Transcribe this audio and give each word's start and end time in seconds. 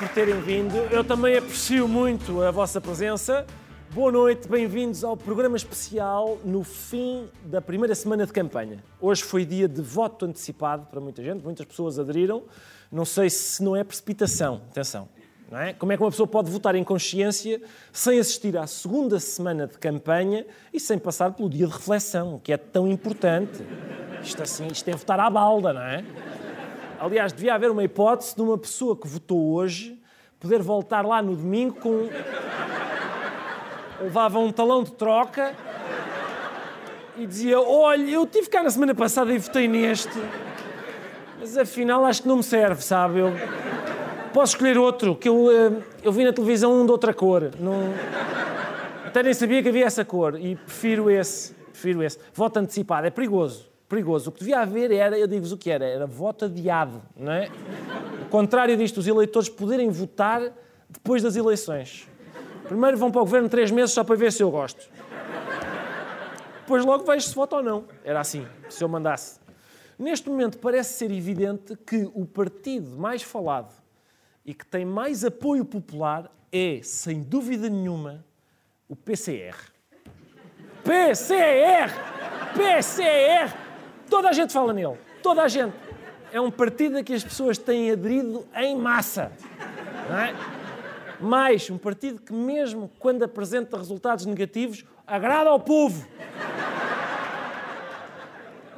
Por 0.00 0.08
terem 0.08 0.40
vindo. 0.40 0.74
Eu 0.90 1.04
também 1.04 1.36
aprecio 1.36 1.86
muito 1.86 2.40
a 2.42 2.50
vossa 2.50 2.80
presença. 2.80 3.44
Boa 3.92 4.10
noite, 4.10 4.48
bem-vindos 4.48 5.04
ao 5.04 5.14
programa 5.14 5.58
especial 5.58 6.38
no 6.42 6.64
fim 6.64 7.28
da 7.44 7.60
primeira 7.60 7.94
semana 7.94 8.24
de 8.24 8.32
campanha. 8.32 8.82
Hoje 8.98 9.22
foi 9.22 9.44
dia 9.44 9.68
de 9.68 9.82
voto 9.82 10.24
antecipado 10.24 10.86
para 10.86 11.02
muita 11.02 11.22
gente, 11.22 11.44
muitas 11.44 11.66
pessoas 11.66 11.98
aderiram. 11.98 12.44
Não 12.90 13.04
sei 13.04 13.28
se 13.28 13.62
não 13.62 13.76
é 13.76 13.84
precipitação, 13.84 14.62
atenção. 14.70 15.06
Não 15.50 15.58
é? 15.58 15.74
Como 15.74 15.92
é 15.92 15.98
que 15.98 16.02
uma 16.02 16.10
pessoa 16.10 16.26
pode 16.26 16.50
votar 16.50 16.74
em 16.74 16.82
consciência 16.82 17.60
sem 17.92 18.18
assistir 18.18 18.56
à 18.56 18.66
segunda 18.66 19.20
semana 19.20 19.66
de 19.66 19.76
campanha 19.76 20.46
e 20.72 20.80
sem 20.80 20.98
passar 20.98 21.34
pelo 21.34 21.50
dia 21.50 21.66
de 21.66 21.72
reflexão, 21.74 22.40
que 22.42 22.54
é 22.54 22.56
tão 22.56 22.88
importante? 22.88 23.62
Isto 24.22 24.42
assim, 24.42 24.66
isto 24.68 24.88
é 24.88 24.92
votar 24.92 25.20
à 25.20 25.28
balda, 25.28 25.74
não 25.74 25.82
é? 25.82 26.02
Aliás, 27.00 27.32
devia 27.32 27.54
haver 27.54 27.70
uma 27.70 27.82
hipótese 27.82 28.36
de 28.36 28.42
uma 28.42 28.58
pessoa 28.58 28.94
que 28.94 29.08
votou 29.08 29.54
hoje 29.54 29.98
poder 30.38 30.60
voltar 30.60 31.02
lá 31.02 31.22
no 31.22 31.34
domingo 31.34 31.76
com. 31.76 32.10
levava 34.02 34.38
um 34.38 34.52
talão 34.52 34.84
de 34.84 34.92
troca 34.92 35.54
e 37.16 37.26
dizia: 37.26 37.58
Olha, 37.58 38.10
eu 38.10 38.26
tive 38.26 38.50
cá 38.50 38.62
na 38.62 38.68
semana 38.68 38.94
passada 38.94 39.32
e 39.32 39.38
votei 39.38 39.66
neste, 39.66 40.12
mas 41.38 41.56
afinal 41.56 42.04
acho 42.04 42.20
que 42.20 42.28
não 42.28 42.36
me 42.36 42.42
serve, 42.42 42.82
sabe? 42.82 43.20
Eu 43.20 43.32
posso 44.34 44.52
escolher 44.52 44.76
outro, 44.76 45.16
que 45.16 45.26
eu, 45.26 45.50
eh, 45.50 45.82
eu 46.02 46.12
vi 46.12 46.22
na 46.22 46.34
televisão 46.34 46.82
um 46.82 46.84
de 46.84 46.92
outra 46.92 47.14
cor. 47.14 47.50
Não... 47.58 47.94
Até 49.06 49.22
nem 49.22 49.32
sabia 49.32 49.62
que 49.62 49.70
havia 49.70 49.86
essa 49.86 50.04
cor 50.04 50.38
e 50.38 50.54
prefiro 50.54 51.10
esse. 51.10 51.54
Prefiro 51.72 52.02
esse. 52.02 52.18
Voto 52.34 52.58
antecipado, 52.58 53.06
é 53.06 53.10
perigoso. 53.10 53.69
Perigoso. 53.90 54.30
O 54.30 54.32
que 54.32 54.38
devia 54.38 54.60
haver 54.60 54.92
era, 54.92 55.18
eu 55.18 55.26
digo-vos 55.26 55.50
o 55.50 55.58
que 55.58 55.68
era, 55.68 55.84
era 55.84 56.06
voto 56.06 56.44
adiado, 56.44 57.02
não 57.16 57.32
é? 57.32 57.50
O 58.22 58.26
contrário 58.26 58.76
disto, 58.76 58.98
os 58.98 59.06
eleitores 59.08 59.48
poderem 59.48 59.90
votar 59.90 60.52
depois 60.88 61.24
das 61.24 61.34
eleições. 61.34 62.08
Primeiro 62.68 62.96
vão 62.96 63.10
para 63.10 63.20
o 63.20 63.24
governo 63.24 63.48
três 63.48 63.68
meses 63.72 63.90
só 63.90 64.04
para 64.04 64.14
ver 64.14 64.30
se 64.30 64.44
eu 64.44 64.50
gosto. 64.50 64.88
Depois 66.60 66.84
logo 66.84 67.02
vejo 67.02 67.26
se 67.26 67.34
voto 67.34 67.56
ou 67.56 67.64
não. 67.64 67.84
Era 68.04 68.20
assim, 68.20 68.46
se 68.68 68.84
eu 68.84 68.88
mandasse. 68.88 69.40
Neste 69.98 70.28
momento 70.28 70.58
parece 70.58 70.94
ser 70.94 71.10
evidente 71.10 71.74
que 71.84 72.08
o 72.14 72.24
partido 72.24 72.96
mais 72.96 73.24
falado 73.24 73.74
e 74.46 74.54
que 74.54 74.64
tem 74.64 74.84
mais 74.84 75.24
apoio 75.24 75.64
popular 75.64 76.30
é, 76.52 76.78
sem 76.84 77.24
dúvida 77.24 77.68
nenhuma, 77.68 78.24
o 78.88 78.94
PCR. 78.94 79.56
PCR! 80.84 81.90
PCR! 82.54 83.69
Toda 84.10 84.28
a 84.28 84.32
gente 84.32 84.52
fala 84.52 84.72
nele. 84.72 84.98
Toda 85.22 85.42
a 85.42 85.48
gente. 85.48 85.74
É 86.32 86.40
um 86.40 86.50
partido 86.50 86.98
a 86.98 87.02
que 87.02 87.14
as 87.14 87.22
pessoas 87.22 87.56
têm 87.56 87.92
aderido 87.92 88.46
em 88.56 88.76
massa. 88.76 89.32
Não 90.08 90.18
é? 90.18 90.34
Mais, 91.20 91.70
um 91.70 91.78
partido 91.78 92.20
que, 92.20 92.32
mesmo 92.32 92.90
quando 92.98 93.22
apresenta 93.22 93.76
resultados 93.76 94.26
negativos, 94.26 94.84
agrada 95.06 95.50
ao 95.50 95.60
povo. 95.60 96.06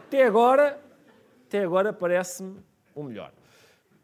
Até 0.07 0.25
agora, 0.25 0.79
até 1.47 1.63
agora 1.63 1.93
parece-me 1.93 2.59
o 2.95 3.03
melhor. 3.03 3.33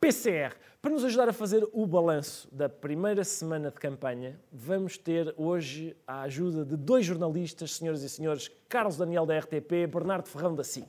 PCR. 0.01 0.55
Para 0.81 0.93
nos 0.93 1.05
ajudar 1.05 1.29
a 1.29 1.33
fazer 1.33 1.69
o 1.73 1.87
balanço 1.87 2.49
da 2.53 2.69
primeira 2.69 3.25
semana 3.25 3.71
de 3.71 3.79
campanha, 3.79 4.41
vamos 4.53 4.97
ter 4.97 5.35
hoje 5.37 5.97
a 6.07 6.23
ajuda 6.23 6.65
de 6.65 6.77
dois 6.77 7.05
jornalistas, 7.05 7.75
senhoras 7.75 8.03
e 8.03 8.09
senhores, 8.09 8.49
Carlos 8.69 8.97
Daniel 8.97 9.27
da 9.27 9.37
RTP, 9.39 9.87
Bernardo 9.93 10.29
Ferrão 10.29 10.55
da 10.55 10.63
SIC. 10.63 10.87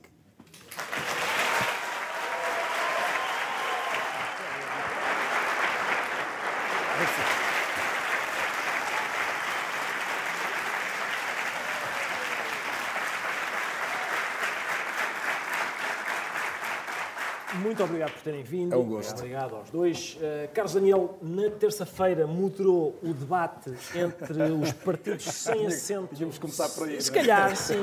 Muito 17.54 17.82
obrigado 17.82 18.09
por 18.20 18.24
terem 18.24 18.42
vindo. 18.42 18.74
É 18.74 18.76
um 18.76 18.84
gosto. 18.84 19.16
Obrigado 19.18 19.56
aos 19.56 19.70
dois. 19.70 20.16
Uh, 20.16 20.52
Carlos 20.52 20.74
Daniel, 20.74 21.18
na 21.22 21.50
terça-feira 21.50 22.26
moderou 22.26 22.98
o 23.02 23.14
debate 23.14 23.72
entre 23.94 24.42
os 24.52 24.72
partidos 24.72 25.24
sem 25.24 25.64
assento. 25.66 26.14
Tínhamos 26.14 26.38
começar 26.38 26.68
por 26.68 26.88
aí. 26.88 27.00
Se 27.00 27.10
é? 27.10 27.14
calhar, 27.14 27.56
sim. 27.56 27.76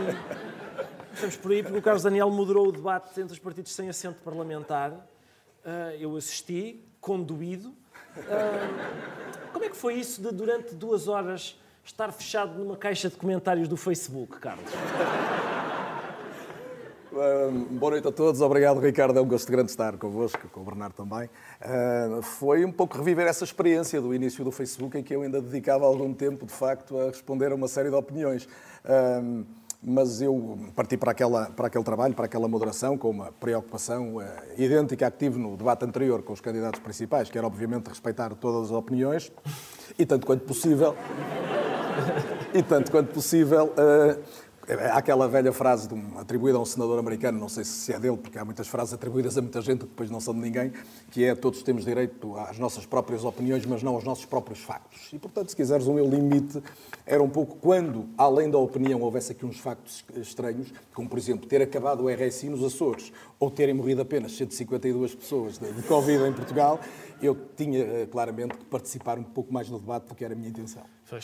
Estamos 1.14 1.36
por 1.38 1.52
aí, 1.52 1.64
porque 1.64 1.80
o 1.80 1.82
Carlos 1.82 2.04
Daniel 2.04 2.30
moderou 2.30 2.68
o 2.68 2.72
debate 2.72 3.20
entre 3.20 3.34
os 3.34 3.40
partidos 3.40 3.74
sem 3.74 3.90
assento 3.90 4.22
parlamentar. 4.22 4.92
Uh, 4.92 5.96
eu 6.00 6.16
assisti, 6.16 6.86
conduído. 7.02 7.70
Uh, 7.70 9.52
como 9.52 9.66
é 9.66 9.70
que 9.70 9.76
foi 9.76 9.96
isso 9.96 10.22
de, 10.22 10.32
durante 10.32 10.76
duas 10.76 11.08
horas, 11.08 11.60
estar 11.84 12.12
fechado 12.12 12.58
numa 12.60 12.78
caixa 12.78 13.10
de 13.10 13.16
comentários 13.16 13.68
do 13.68 13.76
Facebook, 13.76 14.40
Carlos? 14.40 14.70
Uh, 17.18 17.52
boa 17.80 17.94
noite 17.94 18.08
a 18.08 18.12
todos, 18.12 18.42
obrigado 18.42 18.80
Ricardo, 18.80 19.18
é 19.18 19.22
um 19.24 19.28
gosto 19.28 19.52
grande 19.52 19.72
estar 19.72 19.98
convosco, 19.98 20.48
com 20.50 20.62
o 20.62 20.64
Bernardo 20.64 20.94
também. 20.94 21.28
Uh, 21.60 22.22
foi 22.22 22.64
um 22.64 22.72
pouco 22.72 22.96
reviver 22.96 23.26
essa 23.26 23.44
experiência 23.44 24.00
do 24.00 24.14
início 24.14 24.44
do 24.44 24.52
Facebook 24.52 24.96
em 24.96 25.02
que 25.02 25.16
eu 25.16 25.24
ainda 25.24 25.42
dedicava 25.42 25.84
algum 25.84 26.14
tempo, 26.14 26.46
de 26.46 26.54
facto, 26.54 26.96
a 26.96 27.06
responder 27.08 27.52
a 27.52 27.56
uma 27.56 27.68
série 27.68 27.90
de 27.90 27.96
opiniões. 27.96 28.46
Uh, 28.86 29.44
mas 29.82 30.22
eu 30.22 30.60
parti 30.76 30.96
para, 30.96 31.10
aquela, 31.10 31.50
para 31.50 31.66
aquele 31.66 31.84
trabalho, 31.84 32.14
para 32.14 32.26
aquela 32.26 32.48
moderação, 32.48 32.96
com 32.96 33.10
uma 33.10 33.32
preocupação 33.32 34.18
idêntica 34.56 35.08
à 35.08 35.12
que 35.12 35.18
tive 35.18 35.40
no 35.40 35.58
debate 35.58 35.86
anterior 35.86 36.22
com 36.22 36.34
os 36.34 36.42
candidatos 36.42 36.80
principais, 36.80 37.32
que 37.32 37.38
era 37.38 37.48
obviamente 37.48 37.88
respeitar 37.88 38.34
todas 38.36 38.70
as 38.70 38.72
opiniões 38.72 39.32
e 39.98 40.06
tanto 40.06 40.26
quanto 40.26 40.46
possível. 40.46 40.96
e 42.54 42.64
tanto 42.64 42.92
quanto 42.92 43.14
possível 43.14 43.72
Há 44.68 44.98
aquela 44.98 45.30
velha 45.30 45.54
frase 45.54 45.88
um, 45.94 46.20
atribuída 46.20 46.58
a 46.58 46.62
um 46.62 46.66
senador 46.66 47.00
americano, 47.00 47.40
não 47.40 47.48
sei 47.48 47.64
se 47.64 47.94
é 47.94 48.00
dele, 48.00 48.18
porque 48.18 48.38
há 48.38 48.44
muitas 48.44 48.68
frases 48.68 48.94
atribuídas 48.94 49.38
a 49.38 49.42
muita 49.42 49.62
gente 49.62 49.80
que 49.80 49.86
depois 49.86 50.10
não 50.10 50.20
são 50.20 50.34
de 50.34 50.42
ninguém, 50.42 50.74
que 51.10 51.24
é 51.24 51.34
todos 51.34 51.64
temos 51.64 51.86
direito 51.86 52.36
às 52.38 52.60
nossas 52.60 52.86
próprias 52.86 53.24
opiniões, 53.24 53.66
mas 53.66 53.82
não 53.82 53.96
aos 53.96 54.04
nossos 54.04 54.26
próprios 54.26 54.60
factos. 54.60 55.08
E, 55.14 55.20
portanto, 55.20 55.50
se 55.50 55.56
quiseres, 55.56 55.88
o 55.88 55.94
meu 55.94 56.06
limite 56.06 56.62
era 57.08 57.24
um 57.24 57.30
pouco 57.30 57.56
quando, 57.56 58.10
além 58.18 58.52
da 58.52 58.58
opinião, 58.58 59.02
houvesse 59.02 59.32
aqui 59.32 59.46
uns 59.46 59.58
factos 59.58 60.04
estranhos, 60.18 60.74
como, 60.94 61.08
por 61.08 61.18
exemplo, 61.18 61.48
ter 61.48 61.62
acabado 61.62 62.04
o 62.04 62.10
RSI 62.10 62.50
nos 62.50 62.64
Açores, 62.64 63.14
ou 63.40 63.50
terem 63.50 63.74
morrido 63.74 64.02
apenas 64.02 64.34
152 64.34 65.16
pessoas 65.16 65.58
de, 65.58 65.72
de 65.72 65.82
Covid 65.84 66.24
em 66.26 66.34
Portugal, 66.34 66.80
eu 67.22 67.36
tinha 67.56 67.80
eh, 67.80 68.08
claramente 68.12 68.58
que 68.58 68.66
participar 68.66 69.18
um 69.18 69.24
pouco 69.24 69.52
mais 69.52 69.70
no 69.70 69.80
debate, 69.80 70.04
porque 70.04 70.24
era 70.24 70.34
a 70.34 70.38
minha 70.38 70.50
intenção. 70.50 70.84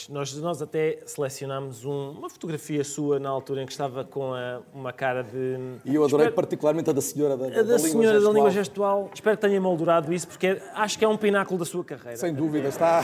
Nós, 0.09 0.39
nós 0.39 0.61
até 0.61 0.99
selecionámos 1.05 1.83
um, 1.83 2.11
uma 2.11 2.29
fotografia 2.29 2.83
sua 2.83 3.19
na 3.19 3.29
altura 3.29 3.61
em 3.61 3.66
que 3.66 3.72
estava 3.73 4.03
com 4.05 4.33
a, 4.33 4.61
uma 4.73 4.93
cara 4.93 5.22
de. 5.22 5.57
E 5.85 5.93
eu 5.93 6.03
adorei 6.03 6.27
Espero... 6.27 6.35
particularmente 6.35 6.89
a 6.89 6.93
da 6.93 7.01
senhora 7.01 7.35
da, 7.35 7.47
a 7.47 7.49
da, 7.49 7.63
da 7.63 7.79
senhora 7.79 8.17
língua 8.17 8.22
da 8.22 8.33
língua 8.33 8.51
gestual. 8.51 9.11
Espero 9.13 9.38
que 9.38 9.45
tenha 9.45 9.59
moldurado 9.59 10.13
isso, 10.13 10.27
porque 10.27 10.61
acho 10.73 10.97
que 10.97 11.03
é 11.03 11.07
um 11.07 11.17
pináculo 11.17 11.59
da 11.59 11.66
sua 11.66 11.83
carreira. 11.83 12.17
Sem 12.17 12.33
dúvida, 12.33 12.69
está, 12.69 13.01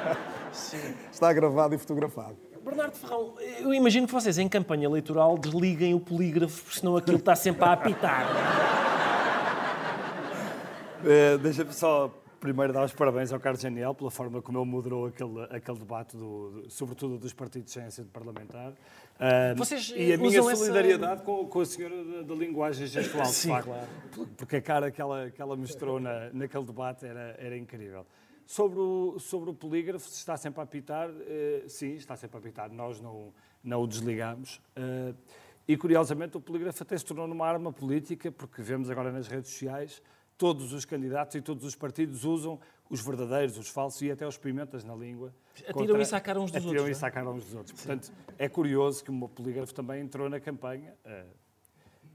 está 1.10 1.32
gravado 1.32 1.74
e 1.74 1.78
fotografado. 1.78 2.36
Bernardo 2.64 2.94
Ferrão, 2.94 3.34
eu 3.58 3.74
imagino 3.74 4.06
que 4.06 4.12
vocês 4.12 4.38
em 4.38 4.48
campanha 4.48 4.84
eleitoral 4.84 5.36
desliguem 5.36 5.94
o 5.94 6.00
polígrafo, 6.00 6.62
porque 6.62 6.78
senão 6.78 6.96
aquilo 6.96 7.16
está 7.16 7.34
sempre 7.34 7.64
a 7.64 7.72
apitar. 7.72 8.26
É, 11.04 11.36
Deixa-me 11.38 11.72
só 11.72 12.08
primeiro 12.42 12.72
dar 12.72 12.84
os 12.84 12.92
parabéns 12.92 13.32
ao 13.32 13.38
Carlos 13.38 13.62
Daniel 13.62 13.94
pela 13.94 14.10
forma 14.10 14.42
como 14.42 14.58
ele 14.58 14.68
moderou 14.68 15.06
aquele, 15.06 15.42
aquele 15.50 15.78
debate, 15.78 16.16
do, 16.16 16.50
do, 16.50 16.70
sobretudo 16.70 17.16
dos 17.16 17.32
partidos 17.32 17.72
sem 17.72 17.84
assento 17.84 18.10
parlamentar. 18.10 18.70
Uh, 18.72 19.56
Vocês 19.56 19.92
e 19.96 20.12
a 20.12 20.16
minha 20.16 20.42
solidariedade 20.42 21.14
essa... 21.14 21.22
com, 21.22 21.46
com, 21.46 21.60
a 21.60 21.66
senhora 21.66 22.04
da, 22.04 22.22
da 22.22 22.34
linguagem 22.34 22.86
gestual, 22.88 23.26
Sim, 23.26 23.48
de 23.48 23.54
facto. 23.54 23.66
Claro. 23.66 24.28
Porque 24.36 24.56
a 24.56 24.62
cara 24.62 24.90
que 24.90 25.00
ela, 25.00 25.30
que 25.30 25.40
ela 25.40 25.56
mostrou 25.56 26.00
na, 26.00 26.30
naquele 26.32 26.64
debate 26.64 27.06
era, 27.06 27.36
era 27.38 27.56
incrível. 27.56 28.04
Sobre 28.52 28.80
o, 28.80 29.18
sobre 29.18 29.48
o 29.48 29.54
polígrafo, 29.54 30.06
se 30.10 30.18
está 30.18 30.36
sempre 30.36 30.60
a 30.60 30.64
apitar, 30.64 31.08
uh, 31.08 31.66
sim, 31.70 31.94
está 31.94 32.14
sempre 32.16 32.36
a 32.36 32.38
apitar. 32.38 32.70
Nós 32.70 33.00
não, 33.00 33.32
não 33.64 33.82
o 33.82 33.86
desligamos. 33.86 34.60
Uh, 34.76 35.16
e, 35.66 35.74
curiosamente, 35.74 36.36
o 36.36 36.40
polígrafo 36.40 36.82
até 36.82 36.98
se 36.98 37.02
tornou 37.02 37.26
numa 37.26 37.46
arma 37.46 37.72
política, 37.72 38.30
porque 38.30 38.60
vemos 38.60 38.90
agora 38.90 39.10
nas 39.10 39.26
redes 39.26 39.50
sociais 39.52 40.02
todos 40.36 40.74
os 40.74 40.84
candidatos 40.84 41.34
e 41.34 41.40
todos 41.40 41.64
os 41.64 41.74
partidos 41.74 42.26
usam 42.26 42.60
os 42.90 43.00
verdadeiros, 43.00 43.56
os 43.56 43.70
falsos 43.70 44.02
e 44.02 44.10
até 44.10 44.28
os 44.28 44.36
pimentas 44.36 44.84
na 44.84 44.94
língua. 44.94 45.34
Atiram 45.60 45.72
contra... 45.72 46.02
isso 46.02 46.14
à 46.14 46.20
cara 46.20 46.38
uns 46.38 46.50
dos 46.50 46.56
Atiram 46.56 46.68
outros. 46.68 46.82
Atiram 46.82 46.92
isso 46.92 47.06
à 47.06 47.10
cara 47.10 47.30
uns 47.30 47.44
dos 47.46 47.54
outros. 47.54 47.80
Portanto, 47.80 48.12
é 48.36 48.48
curioso 48.50 49.02
que 49.02 49.10
o 49.10 49.28
polígrafo 49.30 49.72
também 49.72 50.02
entrou 50.02 50.28
na 50.28 50.38
campanha 50.38 50.94
uh, 51.06 51.26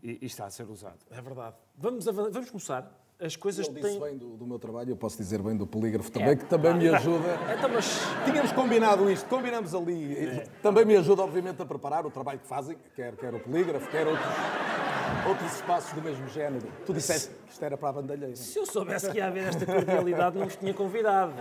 e, 0.03 0.19
e, 0.21 0.25
está 0.27 0.45
a 0.45 0.51
ser 0.51 0.69
usado. 0.69 0.99
É 1.09 1.19
verdade. 1.19 1.55
Vamos, 1.75 2.05
vamos 2.05 2.51
começar. 2.51 3.06
As 3.19 3.35
coisas 3.35 3.65
Ele 3.67 3.81
têm... 3.81 3.91
disse 3.91 3.99
bem 3.99 4.17
do, 4.17 4.37
do, 4.37 4.45
meu 4.45 4.59
trabalho, 4.59 4.91
eu 4.91 4.95
posso 4.95 5.17
dizer 5.17 5.41
bem 5.41 5.57
do 5.57 5.65
polígrafo 5.65 6.11
também, 6.11 6.29
é. 6.29 6.35
que 6.35 6.45
também 6.45 6.75
me 6.75 6.87
ajuda. 6.89 7.39
Então, 7.57 7.69
mas... 7.73 7.99
Tínhamos 8.25 8.51
combinado 8.51 9.09
isto, 9.09 9.27
combinamos 9.27 9.73
ali. 9.73 10.15
É. 10.15 10.47
Também 10.61 10.85
me 10.85 10.95
ajuda, 10.95 11.23
obviamente, 11.23 11.59
a 11.59 11.65
preparar 11.65 12.05
o 12.05 12.11
trabalho 12.11 12.39
que 12.39 12.47
fazem, 12.47 12.77
quer, 12.95 13.15
quer 13.15 13.33
o 13.33 13.39
polígrafo, 13.39 13.89
quer 13.89 14.05
outros 14.05 14.27
outros 15.27 15.55
espaços 15.55 15.93
do 15.93 16.01
mesmo 16.01 16.27
género. 16.29 16.67
Tu 16.85 16.93
disseste 16.93 17.29
que 17.29 17.51
isto 17.51 17.63
era 17.63 17.77
para 17.77 17.89
a 17.89 17.93
bandalheira. 17.93 18.35
Se 18.35 18.57
eu 18.57 18.65
soubesse 18.65 19.09
que 19.09 19.17
ia 19.17 19.27
haver 19.27 19.47
esta 19.47 19.65
cordialidade, 19.65 20.37
não 20.37 20.45
vos 20.45 20.55
tinha 20.55 20.73
convidado. 20.73 21.33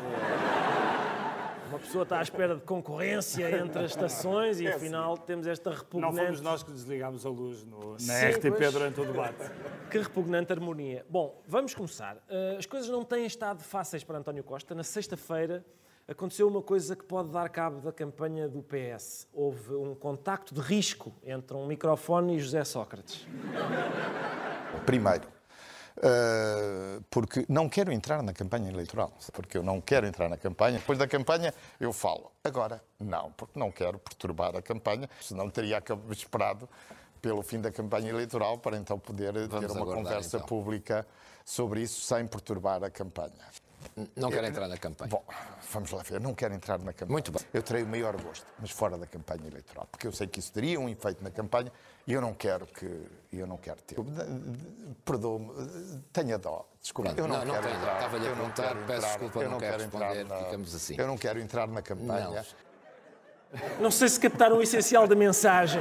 Uma 1.68 1.78
pessoa 1.80 2.04
está 2.04 2.18
à 2.20 2.22
espera 2.22 2.54
de 2.54 2.62
concorrência 2.62 3.50
entre 3.60 3.80
as 3.84 3.90
estações 3.90 4.60
e 4.60 4.68
afinal 4.68 5.16
temos 5.18 5.46
esta 5.46 5.70
Não 5.70 5.76
repugnante. 5.76 6.16
fomos 6.26 6.40
nós 6.40 6.62
que 6.62 6.70
desligámos 6.70 7.26
a 7.26 7.28
luz 7.28 7.64
no- 7.64 7.92
na 7.92 7.98
Sim, 7.98 8.26
RTP 8.30 8.56
pois. 8.56 8.72
durante 8.72 9.00
o 9.00 9.04
debate. 9.04 9.36
Que 9.90 9.98
repugnante 9.98 10.52
harmonia. 10.52 11.04
Bom, 11.08 11.40
vamos 11.46 11.72
começar. 11.74 12.16
Uh, 12.28 12.58
as 12.58 12.66
coisas 12.66 12.88
não 12.88 13.04
têm 13.04 13.24
estado 13.26 13.62
fáceis 13.62 14.02
para 14.04 14.18
António 14.18 14.42
Costa. 14.44 14.74
Na 14.74 14.82
sexta-feira 14.82 15.64
aconteceu 16.08 16.46
uma 16.48 16.60
coisa 16.62 16.94
que 16.96 17.04
pode 17.04 17.30
dar 17.30 17.48
cabo 17.48 17.80
da 17.80 17.92
campanha 17.92 18.48
do 18.48 18.62
PS. 18.62 19.28
Houve 19.32 19.74
um 19.74 19.94
contacto 19.94 20.54
de 20.54 20.60
risco 20.60 21.12
entre 21.22 21.56
um 21.56 21.66
microfone 21.66 22.36
e 22.36 22.40
José 22.40 22.64
Sócrates. 22.64 23.26
Primeiro, 24.84 25.28
eh, 26.02 27.00
porque 27.10 27.46
não 27.48 27.68
quero 27.68 27.92
entrar 27.92 28.22
na 28.22 28.32
campanha 28.32 28.70
eleitoral, 28.70 29.12
porque 29.32 29.56
eu 29.56 29.62
não 29.62 29.80
quero 29.80 30.06
entrar 30.06 30.28
na 30.28 30.36
campanha. 30.36 30.78
Depois 30.78 30.98
da 30.98 31.06
campanha 31.06 31.54
eu 31.80 31.92
falo. 31.92 32.30
Agora, 32.44 32.82
não, 32.98 33.32
porque 33.32 33.58
não 33.58 33.70
quero 33.70 33.98
perturbar 33.98 34.54
a 34.56 34.62
campanha, 34.62 35.08
senão 35.20 35.48
teria 35.50 35.82
esperado 36.10 36.68
pelo 37.20 37.42
fim 37.42 37.60
da 37.60 37.72
campanha 37.72 38.10
eleitoral 38.10 38.58
para 38.58 38.76
então 38.76 38.98
poder 38.98 39.32
ter 39.32 39.48
uma 39.48 39.56
aguardar, 39.64 39.94
conversa 39.94 40.36
então. 40.36 40.48
pública 40.48 41.06
sobre 41.44 41.80
isso 41.80 42.00
sem 42.02 42.26
perturbar 42.26 42.84
a 42.84 42.90
campanha. 42.90 43.32
Não 44.16 44.30
quero 44.30 44.46
entrar 44.46 44.68
na 44.68 44.76
campanha. 44.76 45.08
Bom, 45.10 45.24
vamos 45.72 45.90
lá 45.90 46.02
ver. 46.02 46.14
Eu 46.14 46.20
não 46.20 46.34
quero 46.34 46.54
entrar 46.54 46.78
na 46.78 46.92
campanha. 46.92 47.12
Muito 47.12 47.32
bem. 47.32 47.42
Eu 47.52 47.62
terei 47.62 47.82
o 47.82 47.86
maior 47.86 48.20
gosto, 48.20 48.46
mas 48.58 48.70
fora 48.70 48.96
da 48.98 49.06
campanha 49.06 49.46
eleitoral, 49.46 49.86
porque 49.90 50.06
eu 50.06 50.12
sei 50.12 50.26
que 50.26 50.38
isso 50.40 50.52
teria 50.52 50.78
um 50.80 50.88
efeito 50.88 51.22
na 51.22 51.30
campanha 51.30 51.72
e 52.06 52.12
eu 52.12 52.20
não 52.20 52.32
quero 52.34 52.66
que 52.66 53.06
eu 53.32 53.46
não 53.46 53.56
quero 53.56 53.80
ter. 53.82 53.96
Perdoa-me, 55.04 55.50
tenha 56.12 56.38
dó. 56.38 56.66
Desculpa, 56.80 57.12
Pronto, 57.14 57.18
eu 57.20 57.28
não, 57.28 57.38
não, 57.38 57.44
não 57.46 57.54
quero 57.54 57.66
tenho. 57.66 57.78
entrar. 57.78 57.94
Estava-lhe 57.96 58.26
a 58.26 58.28
eu 58.30 58.36
não 58.36 58.44
perguntar, 58.50 58.62
quero 58.68 58.78
peço 58.86 58.92
entrar- 58.98 59.08
desculpa, 59.08 59.38
eu 59.38 59.44
não 59.44 59.50
não 59.52 59.58
quero 59.58 59.72
quero 59.76 59.84
entrar 59.84 60.08
responder, 60.08 60.34
na- 60.34 60.44
ficamos 60.44 60.74
assim. 60.74 60.94
Eu 60.98 61.06
não 61.06 61.18
quero 61.18 61.40
entrar 61.40 61.66
na 61.68 61.82
campanha. 61.82 62.44
Não. 63.50 63.64
Não 63.80 63.90
sei 63.90 64.08
se 64.08 64.18
captaram 64.20 64.56
o 64.58 64.62
essencial 64.62 65.06
da 65.06 65.14
mensagem. 65.14 65.80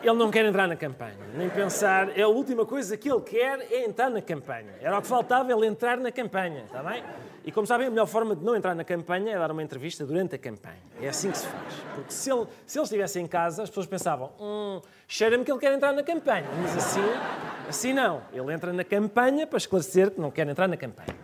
Ele 0.00 0.14
não 0.14 0.30
quer 0.30 0.44
entrar 0.44 0.68
na 0.68 0.76
campanha, 0.76 1.16
nem 1.34 1.50
pensar. 1.50 2.16
É 2.16 2.22
a 2.22 2.28
última 2.28 2.64
coisa 2.64 2.96
que 2.96 3.10
ele 3.10 3.20
quer 3.20 3.66
é 3.70 3.84
entrar 3.84 4.08
na 4.08 4.22
campanha. 4.22 4.74
Era 4.80 4.96
o 4.96 5.02
que 5.02 5.08
faltava, 5.08 5.52
ele 5.52 5.66
entrar 5.66 5.98
na 5.98 6.12
campanha, 6.12 6.62
está 6.64 6.82
bem? 6.82 7.02
E 7.44 7.50
como 7.50 7.66
sabem, 7.66 7.88
a 7.88 7.90
melhor 7.90 8.06
forma 8.06 8.36
de 8.36 8.44
não 8.44 8.54
entrar 8.54 8.74
na 8.74 8.84
campanha 8.84 9.34
é 9.34 9.38
dar 9.38 9.50
uma 9.50 9.62
entrevista 9.62 10.06
durante 10.06 10.36
a 10.36 10.38
campanha. 10.38 10.78
É 11.00 11.08
assim 11.08 11.30
que 11.32 11.38
se 11.38 11.46
faz. 11.46 11.74
Porque 11.94 12.12
se 12.12 12.30
ele, 12.30 12.46
se 12.64 12.78
ele 12.78 12.84
estivesse 12.84 13.18
em 13.18 13.26
casa, 13.26 13.62
as 13.64 13.70
pessoas 13.70 13.86
pensavam: 13.86 14.30
hum, 14.38 14.80
cheira-me 15.08 15.44
que 15.44 15.50
ele 15.50 15.58
quer 15.58 15.72
entrar 15.72 15.92
na 15.92 16.04
campanha. 16.04 16.46
Mas 16.62 16.76
assim, 16.76 17.00
assim 17.68 17.92
não. 17.92 18.22
Ele 18.32 18.52
entra 18.52 18.72
na 18.72 18.84
campanha 18.84 19.46
para 19.46 19.56
esclarecer 19.56 20.12
que 20.12 20.20
não 20.20 20.30
quer 20.30 20.46
entrar 20.46 20.68
na 20.68 20.76
campanha. 20.76 21.16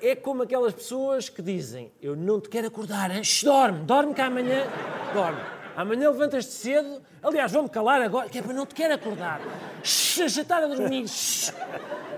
É 0.00 0.16
como 0.16 0.42
aquelas 0.42 0.72
pessoas 0.72 1.28
que 1.28 1.42
dizem: 1.42 1.92
Eu 2.00 2.16
não 2.16 2.40
te 2.40 2.48
quero 2.48 2.68
acordar, 2.68 3.10
hein? 3.10 3.20
Dorme, 3.44 3.80
dorme 3.80 4.14
que 4.14 4.20
amanhã. 4.22 4.64
Dorme. 5.12 5.59
Amanhã 5.80 6.10
levantas-te 6.10 6.52
cedo. 6.52 7.00
Aliás, 7.22 7.50
vou-me 7.50 7.70
calar 7.70 8.02
agora, 8.02 8.28
que 8.28 8.38
é 8.38 8.42
para 8.42 8.52
não 8.52 8.66
te 8.66 8.74
quero 8.74 8.92
acordar. 8.92 9.40
Shh, 9.82 10.28
já 10.28 10.42
estar 10.42 10.62
a 10.62 10.66
dormir. 10.66 11.08
Shh, 11.08 11.54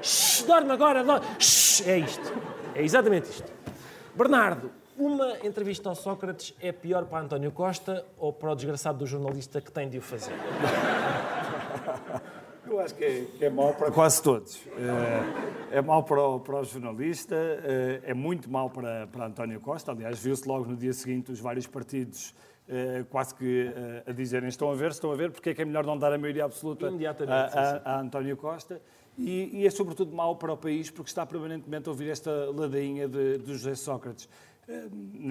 shh, 0.03 0.43
dorme 0.43 0.73
agora. 0.73 1.05
Dorme. 1.05 1.25
Shh, 1.39 1.87
é 1.87 1.99
isto. 1.99 2.33
É 2.75 2.83
exatamente 2.83 3.31
isto. 3.31 3.53
Bernardo, 4.17 4.73
uma 4.99 5.39
entrevista 5.45 5.89
ao 5.89 5.95
Sócrates 5.95 6.53
é 6.61 6.73
pior 6.73 7.05
para 7.05 7.21
António 7.21 7.53
Costa 7.53 8.05
ou 8.19 8.33
para 8.33 8.51
o 8.51 8.57
desgraçado 8.57 8.99
do 8.99 9.07
jornalista 9.07 9.61
que 9.61 9.71
tem 9.71 9.89
de 9.89 9.99
o 9.99 10.03
fazer? 10.03 10.35
Eu 12.67 12.81
acho 12.81 12.95
que 12.97 13.05
é, 13.05 13.25
que 13.39 13.45
é 13.45 13.51
mau 13.51 13.75
para 13.75 13.93
quase 13.93 14.21
todos. 14.23 14.61
É, 15.71 15.79
é 15.79 15.83
mau 15.83 16.03
para 16.03 16.21
o, 16.21 16.41
para 16.41 16.61
o 16.61 16.65
jornalista, 16.65 17.37
é, 17.37 18.01
é 18.07 18.15
muito 18.15 18.51
mau 18.51 18.71
para, 18.71 19.07
para 19.07 19.27
António 19.27 19.61
Costa. 19.61 19.93
Aliás, 19.93 20.19
viu-se 20.19 20.49
logo 20.49 20.65
no 20.65 20.77
dia 20.77 20.93
seguinte 20.93 21.31
os 21.31 21.39
vários 21.39 21.67
partidos 21.67 22.35
quase 23.11 23.35
que 23.35 23.73
eh, 23.75 24.03
a 24.07 24.13
dizerem 24.13 24.49
estão 24.49 24.71
a 24.71 24.75
ver, 24.75 24.91
estão 24.93 25.11
a 25.13 25.17
ver, 25.17 25.31
porque 25.31 25.51
é 25.51 25.55
que 25.55 25.63
é 25.63 25.65
melhor 25.65 25.85
não 25.85 25.99
dar 25.99 26.13
a 26.13 26.19
maioria 26.19 26.45
absoluta 26.45 26.87
Imediatamente, 26.89 27.33
a, 27.59 27.83
a- 27.85 27.97
a 27.97 28.01
António 28.01 28.37
Costa. 28.37 28.81
E, 29.19 29.51
e 29.61 29.67
é 29.67 29.71
sobretudo 29.71 30.15
mau 30.15 30.37
para 30.37 30.53
o 30.53 30.57
país 30.57 30.91
porque 30.91 31.11
está 31.11 31.27
permanentemente 31.27 31.89
a 31.89 31.93
ouvir 31.93 32.09
esta 32.09 32.31
ladainha 32.51 33.07
de, 33.09 33.39
de 33.39 33.53
José 33.53 33.75
Sócrates. 33.75 34.29
Eh, 34.69 34.87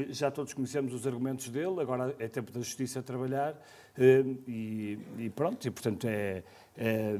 Já 0.09 0.29
todos 0.29 0.53
conhecemos 0.53 0.93
os 0.93 1.07
argumentos 1.07 1.47
dele, 1.49 1.79
agora 1.81 2.13
é 2.19 2.27
tempo 2.27 2.51
da 2.51 2.59
justiça 2.59 3.01
trabalhar 3.01 3.55
eh, 3.97 4.23
e, 4.47 4.99
e 5.17 5.29
pronto, 5.29 5.65
e 5.67 5.71
portanto 5.71 6.05
é, 6.07 6.43
é, 6.77 7.15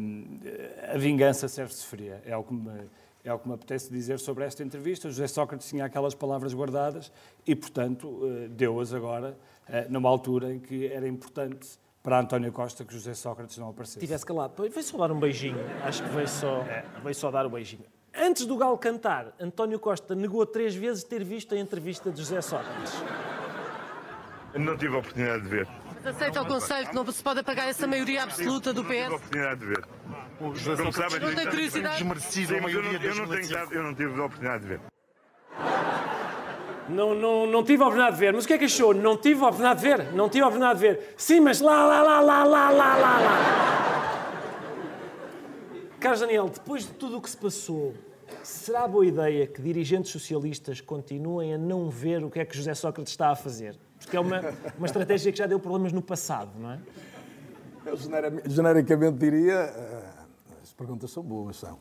a 0.93 0.97
vingança 0.97 1.47
serve-se 1.47 1.85
fria, 1.85 2.21
é 2.25 2.35
o 2.35 2.43
que 2.43 2.53
me, 2.53 2.71
é 3.23 3.33
o 3.33 3.39
que 3.39 3.47
me 3.47 3.53
apetece 3.53 3.91
dizer 3.91 4.19
sobre 4.19 4.43
esta 4.45 4.63
entrevista. 4.63 5.07
José 5.09 5.27
Sócrates 5.27 5.67
tinha 5.67 5.85
aquelas 5.85 6.13
palavras 6.15 6.53
guardadas 6.53 7.11
e, 7.47 7.55
portanto, 7.55 8.19
eh, 8.23 8.47
deu-as 8.49 8.93
agora 8.93 9.37
eh, 9.60 9.60
numa 9.89 10.09
altura 10.09 10.53
em 10.53 10.59
que 10.59 10.87
era 10.87 11.07
importante 11.07 11.67
para 12.03 12.19
António 12.19 12.51
Costa 12.51 12.83
que 12.83 12.93
José 12.93 13.13
Sócrates 13.13 13.57
não 13.57 13.69
aparecesse. 13.69 13.99
tivesse 13.99 14.25
calado. 14.25 14.53
Veio 14.57 14.83
só 14.83 14.97
dar 14.97 15.11
um 15.11 15.19
beijinho. 15.19 15.57
Acho 15.83 16.03
que 16.03 16.09
veio 16.09 16.27
só, 16.27 16.63
veio 17.03 17.15
só 17.15 17.29
dar 17.31 17.45
o 17.45 17.49
beijinho. 17.49 17.85
Antes 18.13 18.45
do 18.45 18.57
Galo 18.57 18.77
cantar, 18.77 19.33
António 19.39 19.79
Costa 19.79 20.13
negou 20.15 20.45
três 20.45 20.75
vezes 20.75 21.03
ter 21.03 21.23
visto 21.23 21.55
a 21.55 21.57
entrevista 21.57 22.11
de 22.11 22.19
José 22.19 22.41
Sócrates. 22.41 22.93
Não 24.55 24.77
tive 24.77 24.95
a 24.95 24.99
oportunidade 24.99 25.43
de 25.43 25.49
ver. 25.49 25.67
Aceita 26.03 26.41
o 26.41 26.45
conselho 26.47 26.89
que 26.89 26.95
não 26.95 27.09
se 27.09 27.23
pode 27.23 27.39
apagar 27.39 27.69
essa 27.69 27.85
maioria 27.87 28.23
absoluta 28.23 28.73
do 28.73 28.83
Não 28.83 28.89
tive 28.89 29.03
a 29.03 29.07
PS? 29.07 29.15
oportunidade 29.15 29.59
de 29.59 29.65
ver. 29.67 29.85
Como 30.37 30.91
sabem, 30.93 31.19
Não 31.19 31.35
tem 31.35 31.47
curiosidade? 31.49 31.97
desmerecido 31.97 32.55
Sim, 32.55 32.61
mas 32.61 32.73
eu 32.73 32.81
não, 32.83 32.91
eu, 32.91 33.15
não 33.15 33.27
tenho 33.27 33.57
eu 33.71 33.83
não 33.83 33.93
tive 33.93 34.19
a 34.19 34.25
oportunidade 34.25 34.63
de 34.63 34.69
ver. 34.69 34.90
Não, 36.91 37.15
não, 37.15 37.47
não 37.47 37.63
tive 37.63 37.81
a 37.83 37.85
oportunidade 37.87 38.15
de 38.15 38.19
ver. 38.19 38.33
Mas 38.33 38.43
o 38.43 38.47
que 38.47 38.53
é 38.53 38.57
que 38.57 38.65
achou? 38.65 38.93
Não 38.93 39.17
tive 39.17 39.41
a 39.41 39.45
oportunidade 39.45 39.81
de 39.81 39.87
ver? 39.87 40.13
Não 40.13 40.29
tive 40.29 40.43
a 40.43 40.47
oportunidade 40.47 40.79
de 40.79 40.87
ver. 40.87 41.13
Sim, 41.17 41.39
mas 41.39 41.61
lá, 41.61 41.85
lá, 41.85 42.01
lá, 42.01 42.21
lá, 42.21 42.43
lá, 42.43 42.69
lá, 42.69 42.95
lá, 42.95 43.19
lá. 43.19 43.91
Carlos 45.99 46.19
Daniel, 46.19 46.49
depois 46.49 46.83
de 46.83 46.93
tudo 46.93 47.17
o 47.17 47.21
que 47.21 47.29
se 47.29 47.37
passou, 47.37 47.93
será 48.43 48.87
boa 48.87 49.05
ideia 49.05 49.45
que 49.45 49.61
dirigentes 49.61 50.11
socialistas 50.11 50.81
continuem 50.81 51.53
a 51.53 51.57
não 51.57 51.89
ver 51.89 52.23
o 52.23 52.29
que 52.29 52.39
é 52.39 52.45
que 52.45 52.57
José 52.57 52.73
Sócrates 52.73 53.13
está 53.13 53.29
a 53.29 53.35
fazer? 53.35 53.77
Porque 53.99 54.17
é 54.17 54.19
uma, 54.19 54.41
uma 54.77 54.87
estratégia 54.87 55.31
que 55.31 55.37
já 55.37 55.45
deu 55.45 55.59
problemas 55.59 55.93
no 55.93 56.01
passado, 56.01 56.51
não 56.59 56.71
é? 56.71 56.79
Eu 57.85 57.97
genericamente 58.47 59.17
diria. 59.17 59.59
ah, 59.59 60.21
as 60.61 60.73
perguntas 60.73 61.11
são 61.11 61.23
boas, 61.23 61.57
são. 61.57 61.79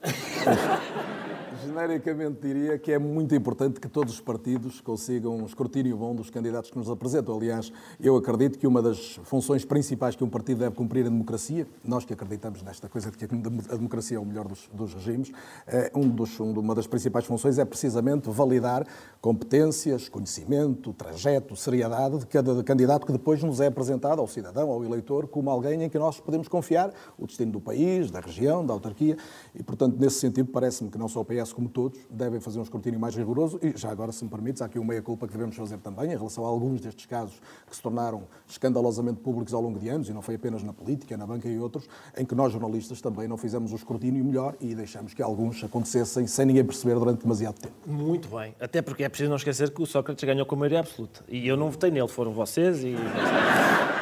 Genericamente 1.65 2.41
diria 2.41 2.79
que 2.79 2.93
é 2.93 2.99
muito 2.99 3.35
importante 3.35 3.81
que 3.81 3.89
todos 3.89 4.15
os 4.15 4.21
partidos 4.21 4.81
consigam 4.81 5.37
um 5.37 5.45
escrutínio 5.47 5.97
bom 5.97 6.15
dos 6.15 6.31
candidatos 6.31 6.71
que 6.71 6.79
nos 6.79 6.89
apresentam. 6.91 7.37
Aliás, 7.37 7.73
eu 8.01 8.17
acredito 8.17 8.59
que 8.59 8.67
uma 8.67 8.81
das 8.81 9.21
funções 9.25 9.65
principais 9.65 10.17
que 10.17 10.25
um 10.25 10.29
partido 10.29 10.59
deve 10.59 10.75
cumprir 10.75 11.01
em 11.07 11.11
democracia, 11.11 11.67
nós 11.85 12.05
que 12.05 12.13
acreditamos 12.13 12.63
nesta 12.63 12.89
coisa 12.89 13.11
de 13.11 13.17
que 13.19 13.25
a 13.25 13.77
democracia 13.77 14.17
é 14.17 14.21
o 14.21 14.25
melhor 14.25 14.47
dos, 14.49 14.69
dos 14.73 14.95
regimes, 14.95 15.31
é 15.67 15.91
um 15.95 16.09
dos, 16.09 16.39
um- 16.41 16.53
uma 16.59 16.75
das 16.75 16.87
principais 16.87 17.25
funções 17.27 17.59
é 17.59 17.65
precisamente 17.65 18.29
validar 18.31 18.87
competências, 19.21 20.09
conhecimento, 20.09 20.93
trajeto, 20.93 21.55
seriedade 21.55 22.19
de 22.19 22.27
cada 22.27 22.63
candidato 22.65 23.05
que 23.07 23.13
depois 23.13 23.43
nos 23.43 23.61
é 23.61 23.67
apresentado 23.67 24.21
ao 24.21 24.27
cidadão, 24.27 24.71
ao 24.71 24.83
eleitor, 24.85 25.27
como 25.29 25.51
alguém 25.51 25.83
em 25.83 25.89
que 25.89 25.99
nós 25.99 26.19
podemos 26.21 26.49
confiar 26.49 26.93
o 27.19 27.27
destino 27.27 27.53
do 27.53 27.61
país, 27.61 28.11
da 28.11 28.21
região, 28.21 28.65
da 28.65 28.73
autarquia. 28.73 29.17
E, 29.55 29.63
portanto, 29.63 29.97
nesse 29.99 30.21
sentido, 30.21 30.49
parece-me 30.51 30.91
que 30.91 30.97
não 30.99 31.09
só 31.09 31.21
o 31.21 31.25
PS 31.25 31.50
como 31.53 31.69
todos 31.69 31.99
devem 32.11 32.41
fazer 32.41 32.59
um 32.59 32.63
escrutínio 32.63 32.99
mais 32.99 33.15
rigoroso. 33.15 33.59
E, 33.63 33.77
já 33.77 33.91
agora, 33.91 34.13
se 34.13 34.25
me 34.25 34.31
permites, 34.31 34.63
há 34.63 34.67
aqui 34.67 34.79
uma 34.79 34.89
meia-culpa 34.89 35.27
que 35.27 35.33
devemos 35.33 35.57
fazer 35.57 35.79
também 35.79 36.13
em 36.13 36.17
relação 36.17 36.45
a 36.45 36.49
alguns 36.49 36.81
destes 36.81 37.07
casos 37.07 37.41
que 37.69 37.75
se 37.75 37.83
tornaram 37.83 38.25
escandalosamente 38.49 39.21
públicos 39.21 39.55
ao 39.55 39.61
longo 39.61 39.79
de 39.79 39.89
anos, 39.89 40.09
e 40.09 40.13
não 40.13 40.23
foi 40.23 40.35
apenas 40.35 40.63
na 40.63 40.73
política, 40.73 41.17
na 41.17 41.27
banca 41.27 41.49
e 41.49 41.59
outros, 41.59 41.89
em 42.17 42.25
que 42.25 42.35
nós, 42.35 42.53
jornalistas, 42.53 43.01
também 43.01 43.29
não 43.29 43.37
fizemos 43.37 43.73
o 43.73 43.77
escrutínio 43.77 44.25
melhor 44.25 44.55
e 44.61 44.75
deixamos 44.75 45.15
que 45.15 45.23
alguns 45.23 45.63
acontecessem 45.63 46.27
sem 46.27 46.47
ninguém 46.47 46.65
perceber 46.65 46.95
durante 46.95 47.23
demasiado 47.23 47.59
tempo. 47.61 47.75
Muito 47.87 48.29
bem. 48.29 48.55
Até 48.61 48.83
porque 48.83 49.05
é 49.05 49.09
preciso 49.09 49.31
não 49.31 49.37
esquecer 49.37 49.71
que 49.71 49.83
o 49.83 49.87
Sócrates 49.87 50.25
ganhou 50.25 50.47
com 50.47 50.55
a 50.55 50.59
maioria 50.59 50.81
absoluta. 50.81 51.25
E 51.29 51.47
eu 51.47 51.57
não 51.57 51.71
votei 51.71 51.91
nele, 51.91 52.09
foram 52.09 52.33
vocês 52.33 52.83
e. 52.85 52.95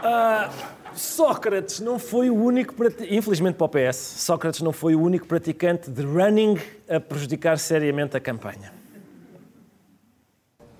Ah, 0.00 0.48
Sócrates 0.98 1.80
não 1.80 1.98
foi 1.98 2.28
o 2.30 2.34
único, 2.34 2.74
infelizmente 3.08 3.54
para 3.56 3.64
o 3.64 3.68
PS, 3.68 3.96
Sócrates 3.96 4.60
não 4.60 4.72
foi 4.72 4.94
o 4.94 5.00
único 5.02 5.26
praticante 5.26 5.90
de 5.90 6.02
running 6.02 6.58
a 6.88 6.98
prejudicar 7.00 7.58
seriamente 7.58 8.16
a 8.16 8.20
campanha. 8.20 8.72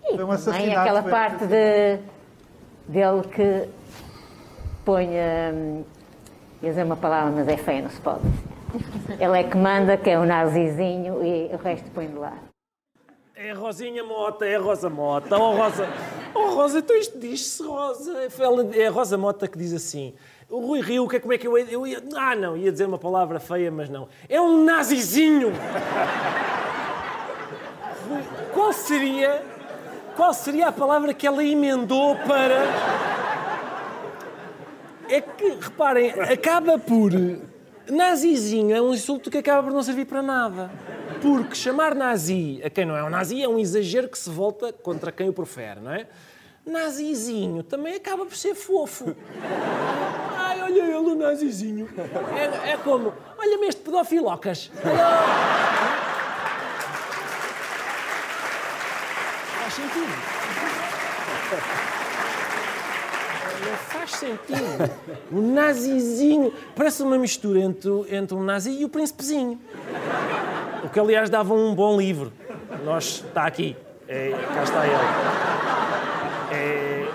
Foi 0.03 0.25
um 0.25 0.37
Também 0.37 0.75
aquela 0.75 1.03
foi- 1.03 1.11
parte 1.11 1.47
de, 1.47 1.99
dele 2.89 3.23
que 3.35 3.69
põe. 4.85 5.09
hum, 5.09 5.85
ia 6.63 6.71
dizer 6.71 6.83
uma 6.85 6.97
palavra, 6.97 7.31
mas 7.33 7.47
é 7.47 7.57
feia, 7.57 7.83
não 7.83 7.91
se 7.91 8.01
pode. 8.01 8.23
Ele 9.21 9.39
é 9.39 9.45
que 9.45 9.57
manda, 9.57 9.97
que 9.97 10.11
é 10.11 10.19
o 10.19 10.25
nazizinho, 10.27 11.25
e 11.25 11.55
o 11.55 11.57
resto 11.59 11.89
põe 11.93 12.07
de 12.09 12.15
lá. 12.15 12.33
É 13.41 13.53
Rosinha 13.53 14.03
Mota, 14.03 14.45
é 14.45 14.57
Rosa 14.57 14.91
Mota. 14.91 15.39
Oh 15.39 15.53
Rosa, 15.53 15.89
Oh, 16.35 16.55
Rosa, 16.57 16.81
então 16.81 16.97
isto 16.97 17.17
diz-se 17.21 17.63
Rosa. 17.63 18.13
É 18.75 18.87
a 18.89 18.91
Rosa 18.91 19.17
Mota 19.17 19.47
que 19.47 19.57
diz 19.57 19.73
assim. 19.73 20.13
O 20.51 20.59
Rui 20.59 20.81
Rio, 20.81 21.07
que 21.07 21.17
é- 21.17 21.21
como 21.21 21.33
é 21.33 21.39
que 21.39 21.47
eu, 21.47 21.57
eu 21.57 21.87
ia... 21.87 22.03
Ah, 22.17 22.35
não, 22.35 22.57
ia 22.57 22.73
dizer 22.73 22.87
uma 22.87 22.99
palavra 22.99 23.39
feia, 23.39 23.71
mas 23.71 23.89
não. 23.89 24.09
É 24.29 24.41
um 24.41 24.65
nazizinho! 24.65 25.53
Qual 28.53 28.73
seria... 28.73 29.41
Qual 30.17 30.35
seria 30.35 30.67
a 30.69 30.73
palavra 30.73 31.15
que 31.15 31.25
ela 31.25 31.45
emendou 31.45 32.17
para... 32.17 32.65
É 35.09 35.21
que, 35.21 35.51
reparem, 35.61 36.11
acaba 36.11 36.77
por... 36.77 37.13
Nazizinho 37.89 38.75
é 38.77 38.83
um 38.83 38.93
insulto 38.93 39.31
que 39.31 39.39
acaba 39.39 39.63
por 39.63 39.73
não 39.73 39.83
servir 39.83 40.07
para 40.07 40.23
nada. 40.23 40.71
Porque 41.21 41.55
chamar 41.55 41.95
nazi 41.95 42.61
a 42.65 42.71
quem 42.71 42.85
não 42.85 42.97
é 42.97 43.03
um 43.03 43.11
nazi 43.11 43.43
é 43.43 43.49
um 43.49 43.59
exagero 43.59 44.09
que 44.09 44.19
se 44.19 44.31
volta 44.31 44.73
contra 44.73 45.11
quem 45.11 45.29
o 45.29 45.33
profere, 45.33 45.81
não 45.81 45.93
é? 45.93 46.07
Nazizinho 46.65 47.63
também 47.63 47.95
acaba 47.95 48.25
por 48.27 48.37
ser 48.37 48.55
fofo. 48.55 49.17
Ai, 50.37 50.63
olha 50.63 50.83
ele, 50.83 50.95
o 50.95 51.15
nazizinho. 51.15 51.89
É, 52.37 52.73
é 52.73 52.77
como, 52.77 53.13
olha-me 53.39 53.67
este 53.67 53.81
pedofilocas. 53.81 54.71
Faz 59.61 59.75
sentido. 59.75 60.13
Não 63.61 63.77
faz 63.77 64.11
sentido. 64.13 64.91
O 65.31 65.41
nazizinho 65.41 66.53
parece 66.75 67.03
uma 67.03 67.19
mistura 67.19 67.61
entre, 67.61 67.91
entre 68.11 68.35
um 68.37 68.43
nazi 68.43 68.71
e 68.81 68.85
o 68.85 68.89
príncipezinho. 68.89 69.61
O 70.85 70.89
que, 70.89 70.99
aliás, 70.99 71.29
dava 71.29 71.55
um 71.55 71.75
bom 71.75 71.97
livro. 71.97 72.33
Nós, 72.85 73.25
está 73.27 73.47
aqui. 73.47 73.77
É, 74.07 74.31
cá 74.55 74.63
está 74.63 74.87
ele. 74.87 74.97
É, 76.53 77.09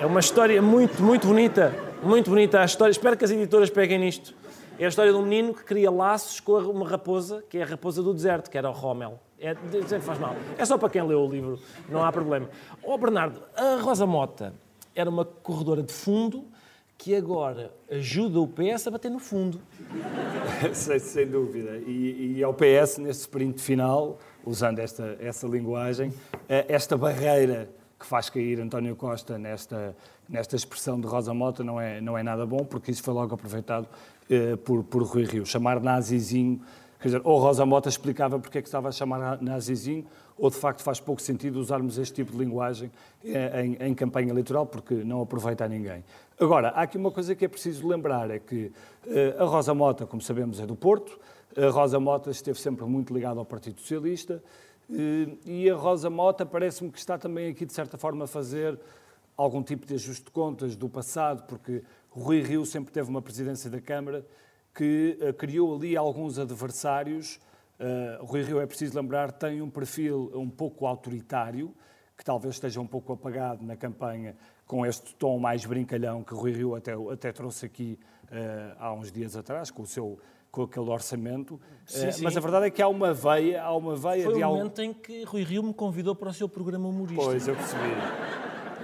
é 0.00 0.06
uma 0.06 0.20
história 0.20 0.60
muito, 0.60 1.02
muito 1.02 1.26
bonita. 1.26 1.74
Muito 2.02 2.30
bonita 2.30 2.60
a 2.60 2.64
história. 2.64 2.90
Espero 2.90 3.16
que 3.16 3.24
as 3.24 3.30
editoras 3.30 3.70
peguem 3.70 3.98
nisto. 3.98 4.34
É 4.78 4.86
a 4.86 4.88
história 4.88 5.12
de 5.12 5.18
um 5.18 5.22
menino 5.22 5.54
que 5.54 5.62
cria 5.62 5.90
laços 5.90 6.40
com 6.40 6.54
uma 6.54 6.88
raposa, 6.88 7.44
que 7.48 7.58
é 7.58 7.62
a 7.62 7.66
raposa 7.66 8.02
do 8.02 8.12
deserto, 8.12 8.50
que 8.50 8.58
era 8.58 8.68
o 8.68 8.72
Rommel. 8.72 9.20
É, 9.38 9.54
faz 10.00 10.18
mal. 10.18 10.34
É 10.56 10.64
só 10.64 10.78
para 10.78 10.88
quem 10.88 11.02
leu 11.02 11.20
o 11.20 11.30
livro, 11.30 11.58
não 11.88 12.04
há 12.04 12.10
problema. 12.10 12.48
Ó 12.82 12.96
Bernardo, 12.96 13.42
a 13.56 13.80
Rosa 13.80 14.06
Mota 14.06 14.54
era 14.94 15.08
uma 15.08 15.24
corredora 15.24 15.82
de 15.82 15.92
fundo 15.92 16.44
que 16.98 17.14
agora 17.16 17.72
ajuda 17.90 18.38
o 18.40 18.46
PS 18.46 18.86
a 18.86 18.90
bater 18.92 19.10
no 19.10 19.18
fundo. 19.18 19.60
sem, 20.72 20.98
sem 20.98 21.26
dúvida. 21.26 21.78
E, 21.78 22.36
e 22.36 22.44
ao 22.44 22.54
PS, 22.54 22.98
nesse 22.98 23.20
sprint 23.22 23.60
final, 23.60 24.18
usando 24.46 24.78
esta, 24.78 25.16
essa 25.20 25.46
linguagem, 25.48 26.12
eh, 26.48 26.64
esta 26.68 26.96
barreira 26.96 27.68
que 27.98 28.06
faz 28.06 28.30
cair 28.30 28.60
António 28.60 28.94
Costa 28.94 29.38
nesta, 29.38 29.96
nesta 30.28 30.54
expressão 30.56 31.00
de 31.00 31.06
Rosa 31.06 31.32
Mota 31.34 31.62
não 31.64 31.80
é, 31.80 32.00
não 32.00 32.16
é 32.16 32.22
nada 32.22 32.44
bom, 32.46 32.64
porque 32.64 32.90
isso 32.90 33.02
foi 33.02 33.14
logo 33.14 33.34
aproveitado 33.34 33.88
eh, 34.30 34.56
por, 34.56 34.84
por 34.84 35.02
Rui 35.02 35.24
Rio. 35.24 35.44
Chamar 35.46 35.80
nazizinho, 35.80 36.60
quer 37.00 37.08
dizer, 37.08 37.20
ou 37.24 37.38
Rosa 37.40 37.66
Mota 37.66 37.88
explicava 37.88 38.38
porque 38.38 38.58
é 38.58 38.62
que 38.62 38.68
estava 38.68 38.88
a 38.88 38.92
chamar 38.92 39.18
na- 39.18 39.38
nazizinho, 39.54 40.04
ou 40.42 40.50
de 40.50 40.56
facto 40.56 40.82
faz 40.82 40.98
pouco 40.98 41.22
sentido 41.22 41.60
usarmos 41.60 41.98
este 41.98 42.14
tipo 42.14 42.32
de 42.32 42.38
linguagem 42.38 42.90
eh, 43.24 43.62
em, 43.64 43.76
em 43.80 43.94
campanha 43.94 44.30
eleitoral, 44.30 44.66
porque 44.66 44.92
não 44.92 45.22
aproveita 45.22 45.64
a 45.64 45.68
ninguém. 45.68 46.02
Agora, 46.36 46.70
há 46.70 46.82
aqui 46.82 46.98
uma 46.98 47.12
coisa 47.12 47.32
que 47.36 47.44
é 47.44 47.48
preciso 47.48 47.86
lembrar, 47.86 48.28
é 48.28 48.40
que 48.40 48.72
eh, 49.06 49.36
a 49.38 49.44
Rosa 49.44 49.72
Mota, 49.72 50.04
como 50.04 50.20
sabemos, 50.20 50.58
é 50.58 50.66
do 50.66 50.74
Porto, 50.74 51.16
a 51.56 51.70
Rosa 51.70 52.00
Mota 52.00 52.32
esteve 52.32 52.58
sempre 52.58 52.84
muito 52.86 53.14
ligada 53.14 53.38
ao 53.38 53.44
Partido 53.44 53.80
Socialista, 53.80 54.42
eh, 54.90 55.28
e 55.46 55.70
a 55.70 55.76
Rosa 55.76 56.10
Mota 56.10 56.44
parece-me 56.44 56.90
que 56.90 56.98
está 56.98 57.16
também 57.16 57.48
aqui, 57.48 57.64
de 57.64 57.72
certa 57.72 57.96
forma, 57.96 58.24
a 58.24 58.26
fazer 58.26 58.76
algum 59.36 59.62
tipo 59.62 59.86
de 59.86 59.94
ajuste 59.94 60.24
de 60.24 60.32
contas 60.32 60.74
do 60.74 60.88
passado, 60.88 61.44
porque 61.46 61.84
Rui 62.10 62.42
Rio 62.42 62.66
sempre 62.66 62.92
teve 62.92 63.08
uma 63.08 63.22
presidência 63.22 63.70
da 63.70 63.80
Câmara 63.80 64.26
que 64.74 65.16
criou 65.38 65.76
ali 65.76 65.96
alguns 65.96 66.36
adversários. 66.36 67.38
Eh, 67.78 68.18
Rui 68.20 68.42
Rio, 68.42 68.60
é 68.60 68.66
preciso 68.66 68.96
lembrar, 68.96 69.32
tem 69.32 69.60
um 69.62 69.70
perfil 69.70 70.30
um 70.34 70.48
pouco 70.48 70.86
autoritário, 70.86 71.74
que 72.16 72.24
talvez 72.24 72.54
esteja 72.54 72.80
um 72.80 72.86
pouco 72.86 73.12
apagado 73.12 73.64
na 73.64 73.76
campanha 73.76 74.36
com 74.66 74.86
este 74.86 75.14
tom 75.16 75.38
mais 75.38 75.64
brincalhão 75.66 76.22
que 76.22 76.32
Rui 76.34 76.52
Rio 76.52 76.74
até, 76.74 76.92
até 77.12 77.32
trouxe 77.32 77.66
aqui 77.66 77.98
eh, 78.30 78.74
há 78.78 78.92
uns 78.92 79.10
dias 79.10 79.36
atrás, 79.36 79.70
com, 79.70 79.82
o 79.82 79.86
seu, 79.86 80.18
com 80.50 80.62
aquele 80.62 80.88
orçamento. 80.88 81.60
Sim, 81.84 82.06
Eh, 82.06 82.12
sim. 82.12 82.22
Mas 82.24 82.36
a 82.36 82.40
verdade 82.40 82.66
é 82.66 82.70
que 82.70 82.80
há 82.80 82.88
uma 82.88 83.12
veia, 83.12 83.62
há 83.62 83.74
uma 83.76 83.96
veia 83.96 84.24
Foi 84.24 84.34
de 84.34 84.40
o 84.40 84.44
algo... 84.44 84.58
momento 84.58 84.80
em 84.80 84.92
que 84.94 85.24
Rui 85.24 85.42
Rio 85.42 85.62
me 85.62 85.74
convidou 85.74 86.14
para 86.14 86.28
o 86.28 86.32
seu 86.32 86.48
programa 86.48 86.88
humorístico. 86.88 87.24
Pois, 87.24 87.48
eu 87.48 87.56
percebi. 87.56 87.82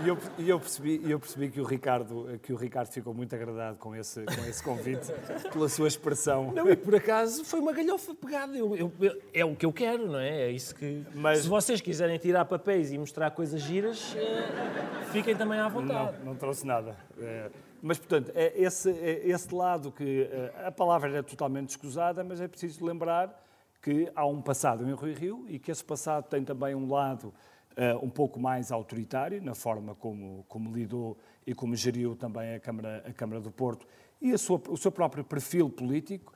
E 0.05 0.09
eu, 0.09 0.19
e 0.39 0.49
eu 0.49 0.61
percebi, 0.61 1.01
eu 1.11 1.19
percebi 1.19 1.51
que, 1.51 1.61
o 1.61 1.65
Ricardo, 1.65 2.39
que 2.43 2.53
o 2.53 2.57
Ricardo 2.57 2.89
ficou 2.89 3.13
muito 3.13 3.35
agradado 3.35 3.77
com 3.79 3.95
esse, 3.97 4.23
com 4.25 4.45
esse 4.45 4.63
convite, 4.63 5.07
pela 5.53 5.69
sua 5.69 5.89
expressão. 5.89 6.53
Não, 6.53 6.71
e 6.71 6.77
por 6.77 6.95
acaso 6.95 7.45
foi 7.45 7.59
uma 7.59 7.73
galhofa 7.73 8.15
pegada. 8.15 8.57
Eu- 8.57 8.77
eu- 8.77 8.93
eu- 9.01 9.23
é 9.35 9.45
o 9.45 9.57
que 9.57 9.67
eu 9.67 9.73
quero, 9.73 10.07
não 10.07 10.19
é? 10.19 10.43
É 10.43 10.51
isso 10.53 10.75
que. 10.75 11.05
Mas- 11.15 11.41
Se 11.41 11.49
vocês 11.49 11.81
quiserem 11.81 12.17
tirar 12.19 12.45
papéis 12.45 12.93
e 12.93 12.99
mostrar 12.99 13.31
coisas 13.33 13.61
giras, 13.61 14.15
eh, 14.17 15.05
fiquem 15.11 15.35
também 15.37 15.59
à 15.59 15.69
vontade. 15.69 16.17
Não, 16.21 16.27
não 16.27 16.35
trouxe 16.37 16.65
nada. 16.67 16.97
É, 17.19 17.51
mas, 17.83 17.99
portanto, 17.99 18.31
é 18.35 18.53
esse, 18.61 18.91
é 18.91 19.29
esse 19.29 19.53
lado 19.53 19.91
que 19.91 20.29
eh, 20.31 20.53
a 20.67 20.71
palavra 20.71 21.09
era 21.11 21.23
totalmente 21.25 21.71
escusada, 21.71 22.23
mas 22.23 22.41
é 22.41 22.47
preciso 22.47 22.85
lembrar 22.85 23.45
que 23.83 24.11
há 24.15 24.25
um 24.27 24.41
passado 24.43 24.89
em 24.89 24.93
Rui 24.93 25.13
Rio 25.15 25.45
e 25.49 25.59
que 25.59 25.71
esse 25.71 25.85
passado 25.85 26.25
tem 26.29 26.45
também 26.45 26.75
um 26.75 26.89
lado 26.89 27.33
eh, 27.79 27.95
um 28.03 28.11
pouco 28.11 28.41
mais 28.41 28.73
autoritário, 28.73 29.41
na 29.41 29.55
forma 29.55 29.95
como, 29.95 30.45
como 30.49 30.71
lidou 30.77 31.17
e 31.47 31.55
como 31.55 31.77
geriu 31.77 32.17
também 32.17 32.55
a 32.57 32.61
Câmara, 32.61 33.05
a 33.07 33.13
Câmara 33.13 33.41
do 33.41 33.51
Porto 33.53 33.87
e 34.21 34.37
sua- 34.37 34.61
o 34.69 34.77
seu 34.77 34.91
próprio 34.91 35.23
perfil 35.25 35.71
político. 35.71 36.33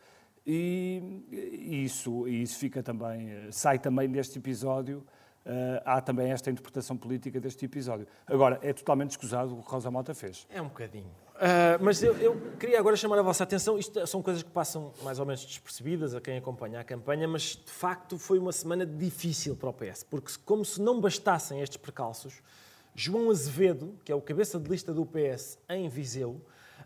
E, 0.46 1.02
e 1.32 1.84
isso, 1.84 2.26
e 2.28 2.42
isso 2.42 2.56
fica 2.58 2.80
também, 2.82 3.28
eh, 3.30 3.48
sai 3.50 3.78
também 3.78 4.08
deste 4.08 4.38
episódio 4.38 5.04
eh, 5.44 5.82
há 5.84 6.00
também 6.00 6.30
esta 6.30 6.50
interpretação 6.50 6.96
política 6.96 7.40
deste 7.40 7.64
episódio. 7.64 8.06
Agora, 8.26 8.58
é 8.62 8.72
totalmente 8.72 9.10
escusado 9.10 9.58
o 9.58 9.62
que 9.62 9.70
Rosa 9.70 9.90
Mota 9.90 10.14
fez. 10.14 10.46
É 10.50 10.60
um 10.60 10.68
bocadinho. 10.68 11.10
Ah, 11.44 11.76
mas 11.80 12.00
eu, 12.00 12.16
eu 12.18 12.40
queria 12.56 12.78
agora 12.78 12.94
chamar 12.96 13.18
a 13.18 13.22
vossa 13.22 13.42
atenção. 13.42 13.76
Isto 13.76 14.06
são 14.06 14.22
coisas 14.22 14.44
que 14.44 14.50
passam 14.50 14.92
mais 15.02 15.18
ou 15.18 15.26
menos 15.26 15.44
despercebidas 15.44 16.14
a 16.14 16.20
quem 16.20 16.38
acompanha 16.38 16.78
a 16.78 16.84
campanha, 16.84 17.26
mas 17.26 17.56
de 17.56 17.70
facto 17.70 18.16
foi 18.16 18.38
uma 18.38 18.52
semana 18.52 18.86
difícil 18.86 19.56
para 19.56 19.68
o 19.68 19.72
PS, 19.72 20.04
porque 20.04 20.32
como 20.44 20.64
se 20.64 20.80
não 20.80 21.00
bastassem 21.00 21.60
estes 21.60 21.78
precalços, 21.78 22.40
João 22.94 23.28
Azevedo, 23.28 23.98
que 24.04 24.12
é 24.12 24.14
o 24.14 24.20
cabeça 24.20 24.56
de 24.60 24.70
lista 24.70 24.94
do 24.94 25.04
PS 25.04 25.58
em 25.68 25.88
Viseu, 25.88 26.40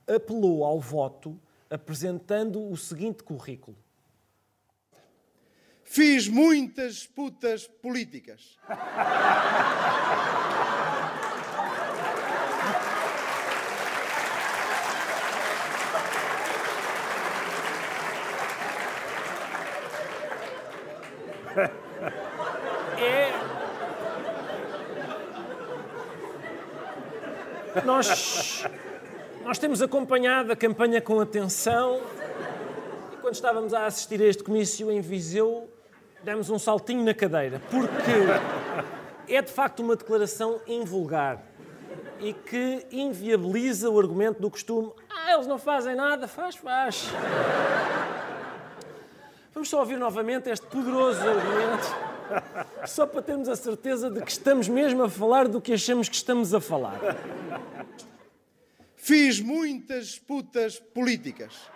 apelou 0.07 0.65
ao 0.65 0.81
voto 0.81 1.39
apresentando 1.69 2.71
o 2.71 2.77
seguinte 2.79 3.23
currículo. 3.23 3.77
Fiz 5.87 6.29
muitas 6.29 7.07
putas 7.07 7.67
políticas. 7.67 8.59
É. 22.99 23.33
Nós, 27.85 28.65
nós 29.45 29.59
temos 29.59 29.81
acompanhado 29.81 30.51
a 30.51 30.57
campanha 30.57 31.01
com 31.01 31.21
atenção 31.21 32.03
e 33.13 33.17
quando 33.19 33.35
estávamos 33.35 33.73
a 33.73 33.87
assistir 33.87 34.21
a 34.21 34.27
este 34.27 34.43
comício 34.43 34.91
em 34.91 35.01
Viseu, 35.01 35.76
demos 36.27 36.51
um 36.51 36.59
saltinho 36.59 37.05
na 37.05 37.15
cadeira, 37.15 37.63
porque 37.71 39.33
é 39.33 39.41
de 39.41 39.53
facto 39.53 39.79
uma 39.79 39.95
declaração 39.95 40.61
invulgar 40.67 41.41
e 42.19 42.33
que 42.33 42.85
inviabiliza 42.91 43.89
o 43.89 43.97
argumento 43.97 44.41
do 44.43 44.51
costume. 44.51 44.93
Ah, 45.09 45.35
eles 45.35 45.47
não 45.47 45.57
fazem 45.57 45.95
nada, 45.95 46.27
faz, 46.27 46.57
faz. 46.57 47.11
Vamos 49.55 49.69
só 49.69 49.79
ouvir 49.79 49.99
novamente 49.99 50.51
este 50.51 50.67
poderoso 50.67 51.21
argumento, 51.21 51.97
só 52.87 53.07
para 53.07 53.23
termos 53.23 53.49
a 53.49 53.55
certeza 53.55 54.11
de 54.11 54.21
que 54.21 54.31
estamos 54.33 54.67
mesmo 54.67 55.05
a 55.05 55.09
falar 55.09 55.47
do 55.47 55.61
que 55.61 55.75
achamos 55.75 56.09
que 56.09 56.17
estamos 56.17 56.53
a 56.53 56.61
falar. 56.61 56.99
Fiz 58.97 59.39
muitas 59.41 60.19
putas 60.19 60.81
políticas. 60.81 61.71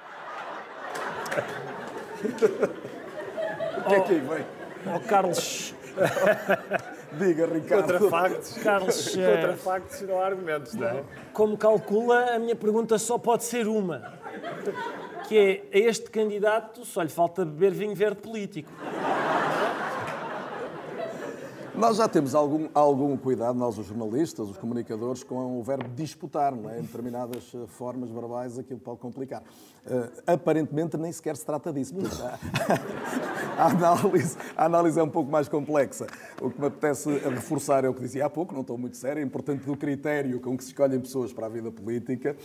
O 3.81 3.89
que 3.89 3.95
é 3.95 4.01
que 4.01 4.13
aí 4.13 4.21
vem? 4.21 4.47
Ó 4.87 4.99
Carlos, 5.01 5.75
Diga, 7.19 7.47
Ricardo. 7.47 7.93
Contra 7.93 8.09
factos, 8.09 8.59
Carlos, 8.59 9.17
eh, 9.19 9.37
contra 9.37 9.57
factos 9.57 10.01
não 10.03 10.21
há 10.21 10.27
argumentos, 10.27 10.75
não 10.75 10.87
é? 10.87 11.05
como 11.33 11.57
calcula, 11.57 12.35
a 12.35 12.39
minha 12.39 12.55
pergunta 12.55 12.99
só 12.99 13.19
pode 13.19 13.45
ser 13.45 13.67
uma. 13.67 14.15
Que 15.27 15.65
é, 15.73 15.79
a 15.79 15.79
este 15.79 16.11
candidato 16.11 16.85
só 16.85 17.03
lhe 17.03 17.09
falta 17.09 17.45
beber 17.45 17.73
vinho 17.73 17.95
verde 17.95 18.21
político. 18.21 18.71
Nós 21.75 21.97
já 21.97 22.07
temos 22.07 22.35
algum, 22.35 22.69
algum 22.75 23.17
cuidado, 23.17 23.59
nós 23.59 23.79
os 23.79 23.87
jornalistas, 23.87 24.49
os 24.51 24.59
comunicadores, 24.59 25.25
com 25.25 25.59
o 25.59 25.63
verbo 25.63 25.89
disputar, 25.95 26.55
não 26.55 26.69
é? 26.69 26.79
Em 26.79 26.83
determinadas 26.83 27.53
eh, 27.55 27.67
formas 27.69 28.11
verbais 28.11 28.59
aquilo 28.59 28.81
pode 28.81 28.99
complicar. 28.99 29.43
Eh, 29.87 30.11
aparentemente 30.27 30.99
nem 30.99 31.11
sequer 31.11 31.37
se 31.37 31.47
trata 31.47 31.73
disso. 31.73 31.95
Portanto, 31.95 32.39
a, 33.61 33.67
análise, 33.67 34.37
a 34.57 34.65
análise 34.65 34.99
é 34.99 35.03
um 35.03 35.09
pouco 35.09 35.31
mais 35.31 35.49
complexa. 35.49 36.07
O 36.41 36.51
que 36.51 36.61
me 36.61 36.67
apetece 36.67 37.11
reforçar 37.19 37.85
é 37.85 37.89
o 37.89 37.95
que 37.95 38.01
dizia 38.01 38.27
há 38.27 38.31
pouco, 38.31 38.55
não 38.55 38.63
estou 38.63 38.79
muito 38.79 38.97
sério, 38.97 39.21
é 39.21 39.25
importante 39.25 39.65
do 39.65 39.77
critério 39.77 40.41
com 40.41 40.57
que 40.57 40.65
se 40.65 40.71
escolhem 40.71 40.99
pessoas 41.01 41.33
para 41.33 41.47
a 41.47 41.49
vida 41.49 41.71
política 41.71 42.37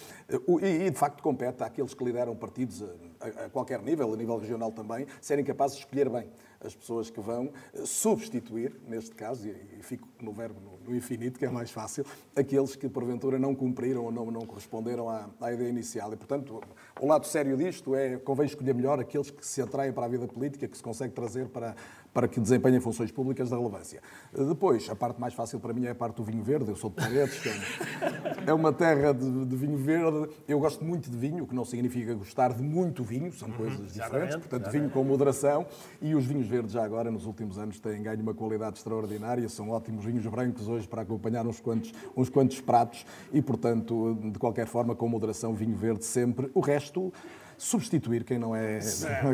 e, 0.61 0.89
de 0.89 0.97
facto 0.97 1.21
compete 1.23 1.63
àqueles 1.63 1.93
que 1.93 2.03
lideram 2.03 2.35
partidos 2.35 2.83
a 3.21 3.49
qualquer 3.49 3.81
nível, 3.81 4.13
a 4.13 4.17
nível 4.17 4.37
regional 4.37 4.71
também, 4.71 5.07
serem 5.21 5.45
capazes 5.45 5.77
de 5.77 5.83
escolher 5.83 6.09
bem 6.09 6.27
as 6.63 6.75
pessoas 6.75 7.09
que 7.09 7.19
vão 7.19 7.51
eh, 7.73 7.85
substituir, 7.85 8.73
neste 8.87 9.11
caso, 9.15 9.47
e, 9.47 9.55
fico 9.81 10.07
no 10.21 10.31
verbo 10.31 10.55
no, 10.87 10.95
infinito, 10.95 11.37
que 11.39 11.45
é 11.45 11.49
mais 11.49 11.71
fácil, 11.71 12.05
aqueles 12.35 12.75
que 12.75 12.87
porventura 12.87 13.37
não 13.39 13.53
cumpriram 13.55 14.03
ou 14.05 14.11
não, 14.11 14.29
não 14.31 14.41
corresponderam 14.45 15.09
à, 15.09 15.29
à 15.41 15.51
ideia 15.53 15.69
inicial. 15.69 16.11
E, 16.13 16.15
portanto, 16.15 16.61
o 17.01 17.07
lado 17.07 17.25
sério 17.27 17.57
disto 17.57 17.95
é 17.95 18.17
convém 18.17 18.45
escolher 18.45 18.73
melhor 18.73 18.99
aqueles 18.99 19.29
que 19.31 19.45
se 19.45 19.61
atraem 19.61 19.91
para 19.91 20.05
a 20.05 20.09
vida 20.09 20.27
política, 20.27 20.67
que 20.67 20.77
se 20.77 20.83
consegue 20.83 21.13
trazer 21.13 21.47
para, 21.47 21.75
para 22.13 22.27
que 22.27 22.39
desempenhem 22.39 22.79
funções 22.79 23.11
públicas 23.11 23.49
de 23.49 23.55
relevância. 23.55 24.01
Depois, 24.33 24.89
a 24.89 24.95
parte 24.95 25.19
mais 25.19 25.33
fácil 25.33 25.59
para 25.59 25.73
mim 25.73 25.85
é 25.85 25.89
a 25.91 25.95
parte 25.95 26.17
do 26.17 26.23
vinho 26.23 26.43
verde. 26.43 26.69
Eu 26.69 26.75
sou 26.75 26.89
de 26.89 26.95
Paredes, 26.97 27.39
que 27.39 27.49
é 27.49 27.53
uma- 27.53 28.51
é 28.51 28.53
uma 28.53 28.73
terra 28.73 29.13
de, 29.13 29.45
de 29.45 29.55
vinho 29.55 29.77
verde. 29.77 30.29
Eu 30.47 30.59
gosto 30.59 30.83
muito 30.83 31.09
de 31.09 31.17
vinho, 31.17 31.43
o 31.43 31.47
que 31.47 31.55
não 31.55 31.65
significa 31.65 32.13
gostar 32.13 32.53
de 32.53 32.61
muito 32.61 33.03
vinho, 33.03 33.31
são 33.33 33.51
coisas 33.51 33.91
diferentes. 33.93 33.95
exatamente, 34.35 34.47
Portanto, 34.47 34.71
vinho 34.71 34.89
com 34.89 35.03
moderação. 35.03 35.65
E 36.01 36.13
os 36.15 36.25
vinhos 36.25 36.45
verdes, 36.47 36.54
já 36.67 36.83
agora, 36.83 37.11
nos 37.11 37.25
últimos 37.25 37.57
anos, 37.57 37.79
têm 37.79 38.01
ganho 38.01 38.21
uma 38.21 38.33
qualidade 38.33 38.77
extraordinária. 38.77 39.47
São 39.49 39.69
ótimos 39.69 40.05
vinhos 40.05 40.25
brancos 40.27 40.67
hoje 40.67 40.87
para 40.87 41.01
acompanhar 41.01 41.45
uns 41.45 41.59
quantos, 41.59 41.93
uns 42.15 42.29
quantos 42.29 42.61
pratos. 42.61 43.05
E, 43.31 43.41
portanto, 43.41 44.17
de 44.31 44.39
qualquer 44.39 44.67
forma, 44.67 44.95
com 44.95 45.07
moderação, 45.07 45.53
vinho 45.53 45.75
verde 45.75 46.05
sempre. 46.05 46.49
O 46.53 46.59
resto, 46.59 47.13
substituir 47.57 48.23
quem 48.23 48.37
não 48.37 48.55
é, 48.55 48.79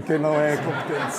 quem 0.05 0.19
não 0.19 0.33
é 0.33 0.57
competente. 0.57 1.17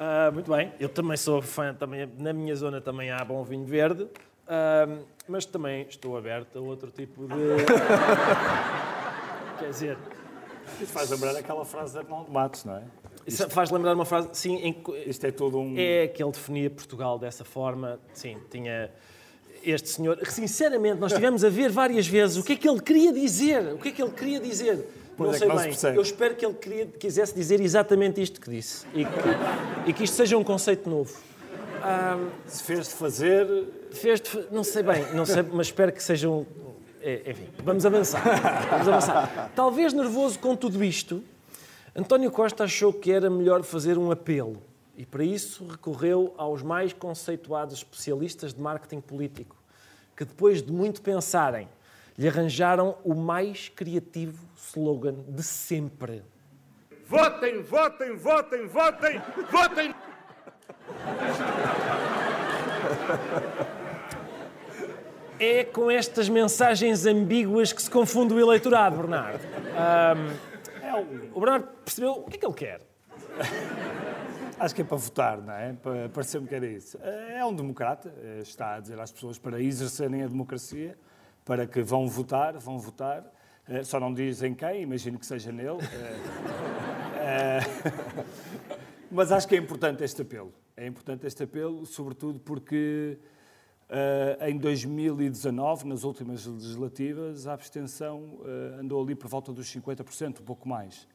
Ah, 0.00 0.30
muito 0.32 0.48
bem, 0.48 0.72
eu 0.78 0.88
também 0.88 1.16
sou 1.16 1.42
fã, 1.42 1.74
também, 1.74 2.08
na 2.18 2.32
minha 2.32 2.54
zona 2.54 2.80
também 2.80 3.10
há 3.10 3.24
bom 3.24 3.42
vinho 3.42 3.66
verde, 3.66 4.06
ah, 4.46 4.86
mas 5.26 5.44
também 5.44 5.86
estou 5.88 6.16
aberto 6.16 6.56
a 6.58 6.62
outro 6.62 6.88
tipo 6.92 7.26
de. 7.26 7.34
Quer 9.58 9.70
dizer, 9.70 9.98
Isso 10.80 10.92
faz 10.92 11.10
lembrar 11.10 11.36
aquela 11.36 11.64
frase 11.64 11.94
de 11.94 11.98
Arnaldo 11.98 12.30
Matos, 12.30 12.64
não 12.64 12.76
é? 12.76 12.84
Isso 13.28 13.48
faz 13.50 13.70
lembrar 13.70 13.94
uma 13.94 14.04
frase. 14.04 14.28
Sim, 14.32 14.56
em 14.56 14.72
que- 14.72 14.92
Isto 15.06 15.24
é 15.26 15.30
todo 15.30 15.58
um. 15.58 15.74
é 15.76 16.08
que 16.08 16.22
ele 16.22 16.32
definia 16.32 16.68
Portugal 16.70 17.18
dessa 17.18 17.44
forma. 17.44 18.00
Sim, 18.14 18.36
tinha. 18.50 18.90
Este 19.62 19.88
senhor, 19.88 20.18
sinceramente, 20.24 21.00
nós 21.00 21.10
estivemos 21.12 21.42
a 21.44 21.48
ver 21.48 21.70
várias 21.70 22.06
vezes 22.06 22.36
o 22.36 22.44
que 22.44 22.52
é 22.52 22.56
que 22.56 22.68
ele 22.68 22.80
queria 22.80 23.12
dizer. 23.12 23.74
O 23.74 23.78
que 23.78 23.88
é 23.88 23.92
que 23.92 24.00
ele 24.02 24.12
queria 24.12 24.40
dizer. 24.40 24.84
Pois 25.16 25.30
não 25.30 25.34
é 25.34 25.38
sei 25.38 25.48
se 25.48 25.54
bem. 25.56 25.64
percebe. 25.64 25.96
Eu 25.98 26.02
espero 26.02 26.34
que 26.36 26.46
ele 26.46 26.54
queria, 26.54 26.86
quisesse 26.86 27.34
dizer 27.34 27.60
exatamente 27.60 28.22
isto 28.22 28.40
que 28.40 28.48
disse. 28.48 28.86
E 28.94 29.04
que, 29.04 29.90
e 29.90 29.92
que 29.92 30.04
isto 30.04 30.14
seja 30.14 30.38
um 30.38 30.44
conceito 30.44 30.88
novo. 30.88 31.12
Se 32.46 32.62
fez 32.62 32.88
de 32.88 32.94
fazer. 32.94 33.46
Fez 33.90 34.20
de, 34.20 34.46
não 34.52 34.62
sei 34.62 34.82
bem, 34.82 35.12
não 35.14 35.24
sei, 35.26 35.42
mas 35.42 35.66
espero 35.68 35.92
que 35.92 36.02
seja 36.02 36.28
um. 36.28 36.46
é, 37.00 37.30
Enfim, 37.30 37.48
vamos 37.64 37.84
avançar. 37.84 38.22
Vamos 38.70 38.88
avançar. 38.88 39.52
Talvez 39.56 39.92
nervoso 39.92 40.38
com 40.38 40.54
tudo 40.54 40.82
isto, 40.84 41.22
António 41.98 42.30
Costa 42.30 42.62
achou 42.62 42.92
que 42.92 43.10
era 43.10 43.28
melhor 43.28 43.64
fazer 43.64 43.98
um 43.98 44.12
apelo 44.12 44.62
e 44.96 45.04
para 45.04 45.24
isso 45.24 45.66
recorreu 45.66 46.32
aos 46.38 46.62
mais 46.62 46.92
conceituados 46.92 47.78
especialistas 47.78 48.54
de 48.54 48.60
marketing 48.60 49.00
político, 49.00 49.56
que 50.16 50.24
depois 50.24 50.62
de 50.62 50.70
muito 50.70 51.02
pensarem, 51.02 51.68
lhe 52.16 52.28
arranjaram 52.28 52.96
o 53.02 53.16
mais 53.16 53.68
criativo 53.68 54.46
slogan 54.56 55.16
de 55.26 55.42
sempre. 55.42 56.22
Votem, 57.04 57.62
votem, 57.62 58.16
votem, 58.16 58.68
votem, 58.68 59.22
votem! 59.50 59.94
É 65.40 65.64
com 65.64 65.90
estas 65.90 66.28
mensagens 66.28 67.06
ambíguas 67.06 67.72
que 67.72 67.82
se 67.82 67.90
confunde 67.90 68.34
o 68.34 68.38
eleitorado, 68.38 68.96
Bernardo. 68.96 69.40
Ahm, 69.76 70.48
o 71.34 71.40
Bernardo 71.40 71.77
percebeu 71.98 72.12
o 72.12 72.24
que 72.30 72.36
é 72.36 72.38
que 72.38 72.46
ele 72.46 72.54
quer. 72.54 72.80
Acho 74.58 74.74
que 74.74 74.82
é 74.82 74.84
para 74.84 74.96
votar, 74.96 75.38
não 75.40 75.52
é? 75.52 75.72
Para 75.72 76.08
parecer-me 76.08 76.46
que 76.46 76.54
era 76.54 76.66
isso. 76.66 76.98
É 77.02 77.44
um 77.44 77.54
democrata, 77.54 78.12
eh, 78.22 78.40
está 78.42 78.74
a 78.74 78.80
dizer 78.80 78.98
às 78.98 79.12
pessoas 79.12 79.38
para 79.38 79.60
exercerem 79.60 80.22
a 80.22 80.26
democracia, 80.26 80.98
para 81.44 81.66
que 81.66 81.80
vão 81.80 82.08
votar, 82.08 82.58
vão 82.58 82.78
votar. 82.78 83.24
Eh, 83.68 83.84
Só 83.84 84.00
não 84.00 84.12
dizem 84.12 84.54
quem, 84.54 84.82
imagino 84.82 85.18
que 85.18 85.26
seja 85.26 85.52
nele. 85.52 85.78
Eh, 87.20 87.60
Mas 89.10 89.30
acho 89.30 89.46
que 89.46 89.54
é 89.54 89.58
importante 89.58 90.02
este 90.02 90.22
apelo. 90.22 90.52
É 90.76 90.86
importante 90.86 91.26
este 91.26 91.42
apelo, 91.44 91.86
sobretudo 91.86 92.38
porque 92.40 93.18
em 94.46 94.58
2019, 94.58 95.88
nas 95.88 96.04
últimas 96.04 96.44
legislativas, 96.44 97.46
a 97.46 97.54
abstenção 97.54 98.38
andou 98.78 99.02
ali 99.02 99.14
por 99.14 99.28
volta 99.28 99.50
dos 99.50 99.66
50%, 99.66 100.40
um 100.40 100.44
pouco 100.44 100.68
mais. 100.68 101.08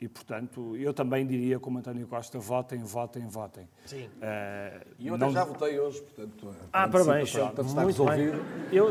E, 0.00 0.06
portanto, 0.08 0.76
eu 0.76 0.94
também 0.94 1.26
diria, 1.26 1.58
como 1.58 1.78
António 1.78 2.06
Costa, 2.06 2.38
votem, 2.38 2.78
votem, 2.84 3.26
votem. 3.26 3.68
Sim. 3.84 4.08
Eh, 4.22 4.86
E 4.96 5.08
eu 5.08 5.14
até 5.16 5.24
não- 5.24 5.32
já 5.32 5.42
votei 5.44 5.80
hoje, 5.80 6.00
portanto. 6.02 6.54
Ah, 6.72 6.84
antecipa, 6.84 7.04
parabéns. 7.04 7.32
Portanto, 7.32 7.66
está 7.68 7.82
Muito 7.82 8.04
resolvido. 8.04 8.44
bem. 8.70 8.78
Eu, 8.78 8.90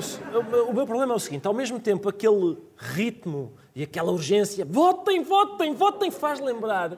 o 0.67 0.73
meu 0.73 0.85
problema 0.85 1.13
é 1.13 1.15
o 1.15 1.19
seguinte: 1.19 1.47
ao 1.47 1.53
mesmo 1.53 1.79
tempo, 1.79 2.09
aquele 2.09 2.57
ritmo 2.77 3.53
e 3.73 3.83
aquela 3.83 4.11
urgência, 4.11 4.65
votem, 4.65 5.23
votem, 5.23 5.73
votem, 5.73 6.11
faz 6.11 6.41
lembrar 6.41 6.97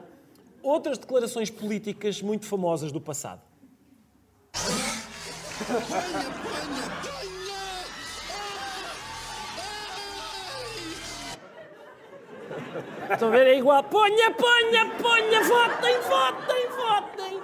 outras 0.60 0.98
declarações 0.98 1.48
políticas 1.48 2.20
muito 2.20 2.46
famosas 2.46 2.90
do 2.90 3.00
passado. 3.00 3.40
Estão 13.10 13.28
a 13.28 13.30
ver? 13.30 13.46
É 13.46 13.58
igual. 13.58 13.82
Ponha, 13.84 14.30
ponha, 14.32 14.90
ponha, 15.00 15.42
votem, 15.42 16.00
votem, 16.00 16.68
votem. 16.68 17.40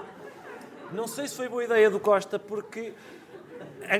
Não 0.92 1.06
sei 1.06 1.26
se 1.26 1.34
foi 1.34 1.48
boa 1.48 1.64
ideia 1.64 1.90
do 1.90 1.98
Costa, 1.98 2.38
porque 2.38 2.92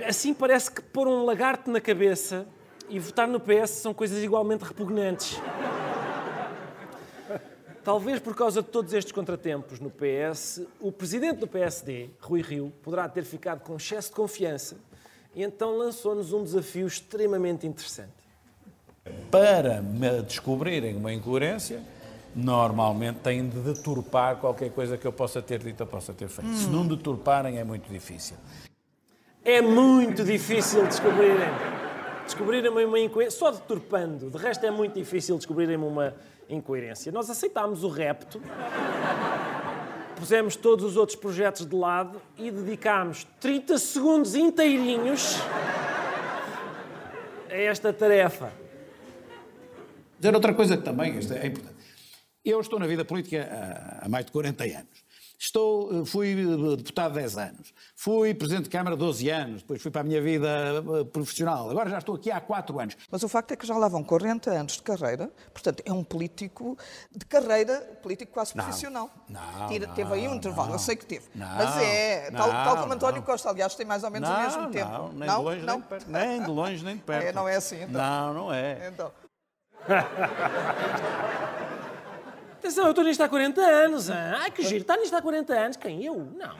assim 0.06 0.32
parece 0.32 0.70
que 0.70 0.80
pôr 0.80 1.08
um 1.08 1.24
lagarto 1.24 1.70
na 1.70 1.80
cabeça 1.80 2.46
e 2.88 2.98
votar 2.98 3.26
no 3.26 3.40
PS 3.40 3.70
são 3.70 3.92
coisas 3.92 4.22
igualmente 4.22 4.64
repugnantes. 4.64 5.40
Talvez 7.82 8.18
por 8.18 8.34
causa 8.34 8.62
de 8.62 8.68
todos 8.68 8.92
estes 8.92 9.12
contratempos 9.12 9.78
no 9.78 9.90
PS, 9.90 10.62
o 10.80 10.90
presidente 10.90 11.38
do 11.38 11.46
PSD, 11.46 12.10
Rui 12.20 12.42
Rio, 12.42 12.72
poderá 12.82 13.08
ter 13.08 13.24
ficado 13.24 13.60
com 13.60 13.76
excesso 13.76 14.08
de 14.08 14.16
confiança 14.16 14.76
e 15.34 15.42
então 15.42 15.76
lançou-nos 15.76 16.32
um 16.32 16.42
desafio 16.42 16.86
extremamente 16.86 17.66
interessante. 17.66 18.25
Para 19.30 19.82
me 19.82 20.22
descobrirem 20.22 20.96
uma 20.96 21.12
incoerência, 21.12 21.80
normalmente 22.34 23.20
têm 23.20 23.48
de 23.48 23.58
deturpar 23.60 24.36
qualquer 24.36 24.70
coisa 24.70 24.98
que 24.98 25.06
eu 25.06 25.12
possa 25.12 25.40
ter 25.40 25.58
dito 25.58 25.80
ou 25.80 25.86
possa 25.86 26.12
ter 26.12 26.28
feito. 26.28 26.52
Se 26.54 26.68
não 26.68 26.86
deturparem, 26.86 27.58
é 27.58 27.64
muito 27.64 27.90
difícil. 27.90 28.36
É 29.44 29.62
muito 29.62 30.24
difícil 30.24 30.84
descobrirem. 30.86 31.48
Descobrirem 32.24 32.70
uma 32.70 32.98
incoerência. 32.98 33.38
Só 33.38 33.50
deturpando. 33.50 34.30
De 34.30 34.36
resto, 34.36 34.66
é 34.66 34.70
muito 34.70 34.94
difícil 34.94 35.36
descobrirem 35.36 35.76
uma 35.76 36.14
incoerência. 36.48 37.10
Nós 37.12 37.30
aceitámos 37.30 37.84
o 37.84 37.88
repto, 37.88 38.40
pusemos 40.16 40.56
todos 40.56 40.84
os 40.84 40.96
outros 40.96 41.16
projetos 41.16 41.66
de 41.66 41.74
lado 41.76 42.20
e 42.36 42.50
dedicámos 42.50 43.26
30 43.40 43.78
segundos 43.78 44.34
inteirinhos 44.34 45.36
a 47.48 47.54
esta 47.54 47.92
tarefa. 47.92 48.65
Dizer 50.18 50.34
outra 50.34 50.54
coisa 50.54 50.76
que 50.76 50.82
também 50.82 51.18
isto 51.18 51.32
é 51.32 51.46
importante. 51.46 51.76
Eu 52.44 52.60
estou 52.60 52.78
na 52.78 52.86
vida 52.86 53.04
política 53.04 53.48
há, 54.00 54.06
há 54.06 54.08
mais 54.08 54.24
de 54.26 54.32
40 54.32 54.64
anos. 54.64 55.06
Estou, 55.38 56.00
eh, 56.00 56.04
fui 56.06 56.30
eh, 56.30 56.76
deputado 56.76 57.12
10 57.14 57.36
anos. 57.36 57.74
Fui 57.94 58.32
presidente 58.32 58.64
de 58.64 58.70
Câmara 58.70 58.96
12 58.96 59.28
anos. 59.28 59.60
Depois 59.60 59.82
fui 59.82 59.90
para 59.90 60.00
a 60.00 60.04
minha 60.04 60.22
vida 60.22 60.48
eh, 60.48 61.04
profissional. 61.04 61.68
Agora 61.68 61.90
já 61.90 61.98
estou 61.98 62.14
aqui 62.14 62.30
há 62.30 62.40
4 62.40 62.80
anos. 62.80 62.96
Mas 63.10 63.22
o 63.22 63.28
facto 63.28 63.52
é 63.52 63.56
que 63.56 63.66
já 63.66 63.76
lá 63.76 63.86
vão 63.88 64.02
40 64.02 64.50
anos 64.50 64.72
de 64.74 64.82
carreira, 64.82 65.30
portanto, 65.52 65.82
é 65.84 65.92
um 65.92 66.02
político 66.02 66.78
de 67.14 67.26
carreira, 67.26 67.80
político 68.02 68.32
quase 68.32 68.54
profissional. 68.54 69.10
não, 69.28 69.66
Tira- 69.68 69.88
não, 69.88 69.94
teve 69.94 70.14
aí 70.14 70.26
um 70.26 70.34
intervalo, 70.36 70.72
eu 70.72 70.78
sei 70.78 70.96
que 70.96 71.04
teve. 71.04 71.26
Não, 71.34 71.46
Mas 71.46 71.82
é, 71.82 72.30
tal, 72.30 72.46
não, 72.46 72.64
tal 72.64 72.76
como 72.78 72.92
António. 72.94 73.22
Costa, 73.22 73.50
aliás, 73.50 73.74
tem 73.74 73.84
mais 73.84 74.04
ou 74.04 74.10
menos 74.10 74.28
o 74.28 74.36
mesmo 74.38 74.70
tempo. 74.70 74.90
Não, 74.90 75.12
nem 75.12 75.28
de 75.28 75.36
longe 75.36 75.66
nem 75.66 75.76
de 75.80 75.86
perto. 75.86 76.10
Nem 76.10 76.42
de 76.42 76.48
longe 76.50 76.84
nem 76.84 76.96
de 76.96 77.02
perto. 77.04 77.26
É, 77.26 77.32
não 77.32 77.46
é 77.46 77.56
assim, 77.56 77.82
então. 77.82 77.92
Não, 78.00 78.32
não 78.34 78.54
é. 78.54 78.88
Então. 78.88 79.12
Atenção, 82.58 82.84
eu 82.84 82.90
estou 82.90 83.04
nisto 83.04 83.20
há 83.20 83.28
40 83.28 83.60
anos. 83.60 84.10
hã? 84.10 84.34
Ai, 84.38 84.50
que 84.50 84.62
giro. 84.62 84.82
Está 84.82 84.96
nisto 84.96 85.14
há 85.14 85.22
40 85.22 85.54
anos. 85.54 85.76
Quem? 85.76 86.04
Eu? 86.04 86.16
Não. 86.36 86.56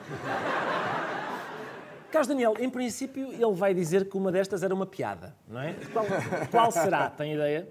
Carlos 2.11 2.27
Daniel, 2.27 2.53
em 2.59 2.69
princípio, 2.69 3.31
ele 3.33 3.53
vai 3.53 3.73
dizer 3.73 4.09
que 4.09 4.15
uma 4.15 4.31
destas 4.31 4.63
era 4.63 4.73
uma 4.73 4.85
piada, 4.85 5.35
não 5.47 5.59
é? 5.59 5.75
Qual, 5.91 6.05
qual 6.49 6.71
será? 6.71 7.09
Tem 7.09 7.33
ideia? 7.33 7.67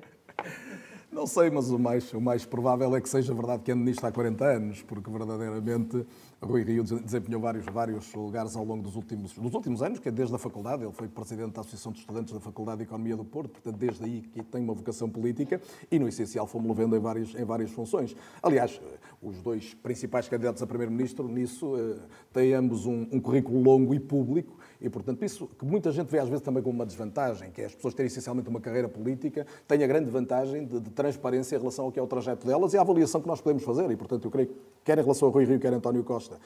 Não 1.10 1.26
sei, 1.26 1.48
mas 1.48 1.70
o 1.70 1.78
mais, 1.78 2.12
o 2.12 2.20
mais 2.20 2.44
provável 2.44 2.94
é 2.94 3.00
que 3.00 3.08
seja 3.08 3.32
verdade 3.32 3.62
que 3.62 3.72
ande 3.72 3.84
nisto 3.84 4.04
há 4.04 4.12
40 4.12 4.44
anos, 4.44 4.82
porque 4.82 5.10
verdadeiramente 5.10 6.06
Rui 6.42 6.62
Rio 6.62 6.84
desempenhou 6.84 7.40
vários, 7.40 7.64
vários 7.64 8.12
lugares 8.12 8.54
ao 8.56 8.64
longo 8.64 8.82
dos 8.82 8.94
últimos, 8.94 9.32
dos 9.32 9.54
últimos 9.54 9.82
anos, 9.82 9.98
que 9.98 10.08
é 10.08 10.12
desde 10.12 10.34
a 10.34 10.38
faculdade, 10.38 10.82
ele 10.82 10.92
foi 10.92 11.08
presidente 11.08 11.54
da 11.54 11.62
Associação 11.62 11.92
de 11.92 12.00
Estudantes 12.00 12.34
da 12.34 12.40
Faculdade 12.40 12.78
de 12.78 12.84
Economia 12.84 13.16
do 13.16 13.24
Porto, 13.24 13.52
portanto 13.52 13.76
desde 13.76 14.04
aí 14.04 14.20
que 14.20 14.42
tem 14.42 14.62
uma 14.62 14.74
vocação 14.74 15.08
política 15.08 15.60
e 15.90 15.98
no 15.98 16.06
essencial 16.06 16.46
fomos-lo 16.46 16.74
vendo 16.74 16.94
em 16.94 17.00
várias, 17.00 17.34
em 17.34 17.44
várias 17.44 17.70
funções. 17.70 18.14
Aliás, 18.42 18.78
os 19.22 19.40
dois 19.40 19.72
principais 19.72 20.28
candidatos 20.28 20.62
a 20.62 20.66
primeiro-ministro 20.66 21.26
nisso 21.26 21.74
eh, 21.76 22.06
têm 22.32 22.52
ambos 22.52 22.84
um, 22.84 23.06
um 23.10 23.18
currículo 23.18 23.62
longo 23.62 23.94
e 23.94 24.00
público 24.00 24.58
e, 24.80 24.88
portanto, 24.88 25.24
isso 25.24 25.48
que 25.58 25.64
muita 25.64 25.90
gente 25.90 26.08
vê 26.10 26.18
às 26.18 26.28
vezes 26.28 26.42
também 26.42 26.62
como 26.62 26.74
uma 26.74 26.86
desvantagem, 26.86 27.50
que 27.50 27.62
é 27.62 27.66
as 27.66 27.74
pessoas 27.74 27.94
terem 27.94 28.08
essencialmente 28.08 28.48
uma 28.48 28.60
carreira 28.60 28.88
política, 28.88 29.46
tem 29.66 29.82
a 29.82 29.86
grande 29.86 30.10
vantagem 30.10 30.66
de, 30.66 30.80
de 30.80 30.90
transparência 30.90 31.56
em 31.56 31.58
relação 31.58 31.86
ao 31.86 31.92
que 31.92 31.98
é 31.98 32.02
o 32.02 32.06
trajeto 32.06 32.46
delas 32.46 32.74
e 32.74 32.78
à 32.78 32.80
avaliação 32.80 33.20
que 33.20 33.28
nós 33.28 33.40
podemos 33.40 33.64
fazer. 33.64 33.90
E, 33.90 33.96
portanto, 33.96 34.24
eu 34.26 34.30
creio 34.30 34.48
que, 34.48 34.54
quer 34.84 34.98
em 34.98 35.02
relação 35.02 35.28
a 35.28 35.30
Rui 35.30 35.44
Rio, 35.44 35.58
quer 35.58 35.72
a 35.72 35.76
António 35.76 36.04
Costa, 36.04 36.38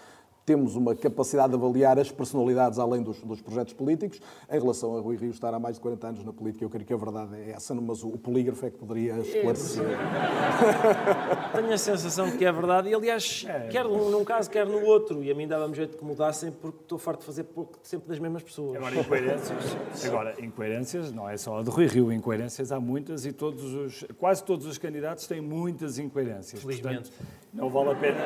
temos 0.44 0.76
uma 0.76 0.94
capacidade 0.94 1.50
de 1.50 1.55
avaliar 1.57 1.98
as 1.98 2.11
personalidades 2.11 2.79
além 2.79 3.03
dos, 3.03 3.20
dos, 3.20 3.40
projetos 3.40 3.72
políticos. 3.72 4.20
Em 4.50 4.59
relação 4.59 4.96
a 4.96 5.00
Rui 5.00 5.16
Rio 5.16 5.31
estar 5.31 5.53
há 5.55 5.59
mais 5.59 5.76
de 5.76 5.81
40 5.81 6.07
anos 6.07 6.24
na 6.24 6.33
política, 6.33 6.64
eu 6.64 6.70
creio 6.70 6.87
que 6.87 6.92
a 6.92 6.96
verdade 6.96 7.37
é 7.37 7.50
essa, 7.50 7.74
mas 7.74 8.03
o 8.03 8.18
polígrafo 8.18 8.66
é 8.66 8.70
que 8.70 8.79
poderia 8.79 9.18
esclarecer. 9.18 9.85
É, 9.85 11.57
tenho 11.57 11.72
a 11.72 11.79
sensação 11.79 12.31
de 12.31 12.37
que 12.37 12.44
é 12.44 12.53
verdade, 12.53 12.88
e 12.88 12.94
aliás, 12.94 13.44
é. 13.48 13.68
quer 13.68 13.85
num 13.85 14.24
caso, 14.24 14.50
quer 14.50 14.66
no 14.66 14.85
outro, 14.85 15.22
e 15.22 15.31
a 15.31 15.35
mim 15.35 15.46
dava-me 15.46 15.74
jeito 15.74 15.96
que 15.96 16.05
mudassem 16.05 16.50
porque 16.50 16.79
estou 16.83 16.98
farto 16.98 17.20
de 17.20 17.26
fazer 17.26 17.44
pouco 17.44 17.79
sempre 17.83 18.09
das 18.09 18.18
mesmas 18.18 18.42
pessoas. 18.42 18.76
Agora, 18.76 18.98
incoerências, 18.98 19.76
agora, 20.05 20.44
incoerências 20.44 21.12
não 21.12 21.29
é 21.29 21.37
só 21.37 21.59
a 21.59 21.62
de 21.62 21.70
Rui 21.70 21.87
Rio, 21.87 22.12
incoerências 22.12 22.72
há 22.72 22.81
muitas 22.81 23.24
e 23.24 23.33
todos 23.33 23.74
os, 23.74 24.05
quase 24.18 24.42
todos 24.44 24.66
os 24.66 24.79
candidatos 24.79 25.26
têm 25.26 25.40
muitas 25.40 25.98
incoerências. 25.98 26.62
Felizmente. 26.62 27.11
Portanto, 27.11 27.39
não 27.53 27.69
vale 27.71 27.91
a 27.91 27.95
pena, 27.95 28.19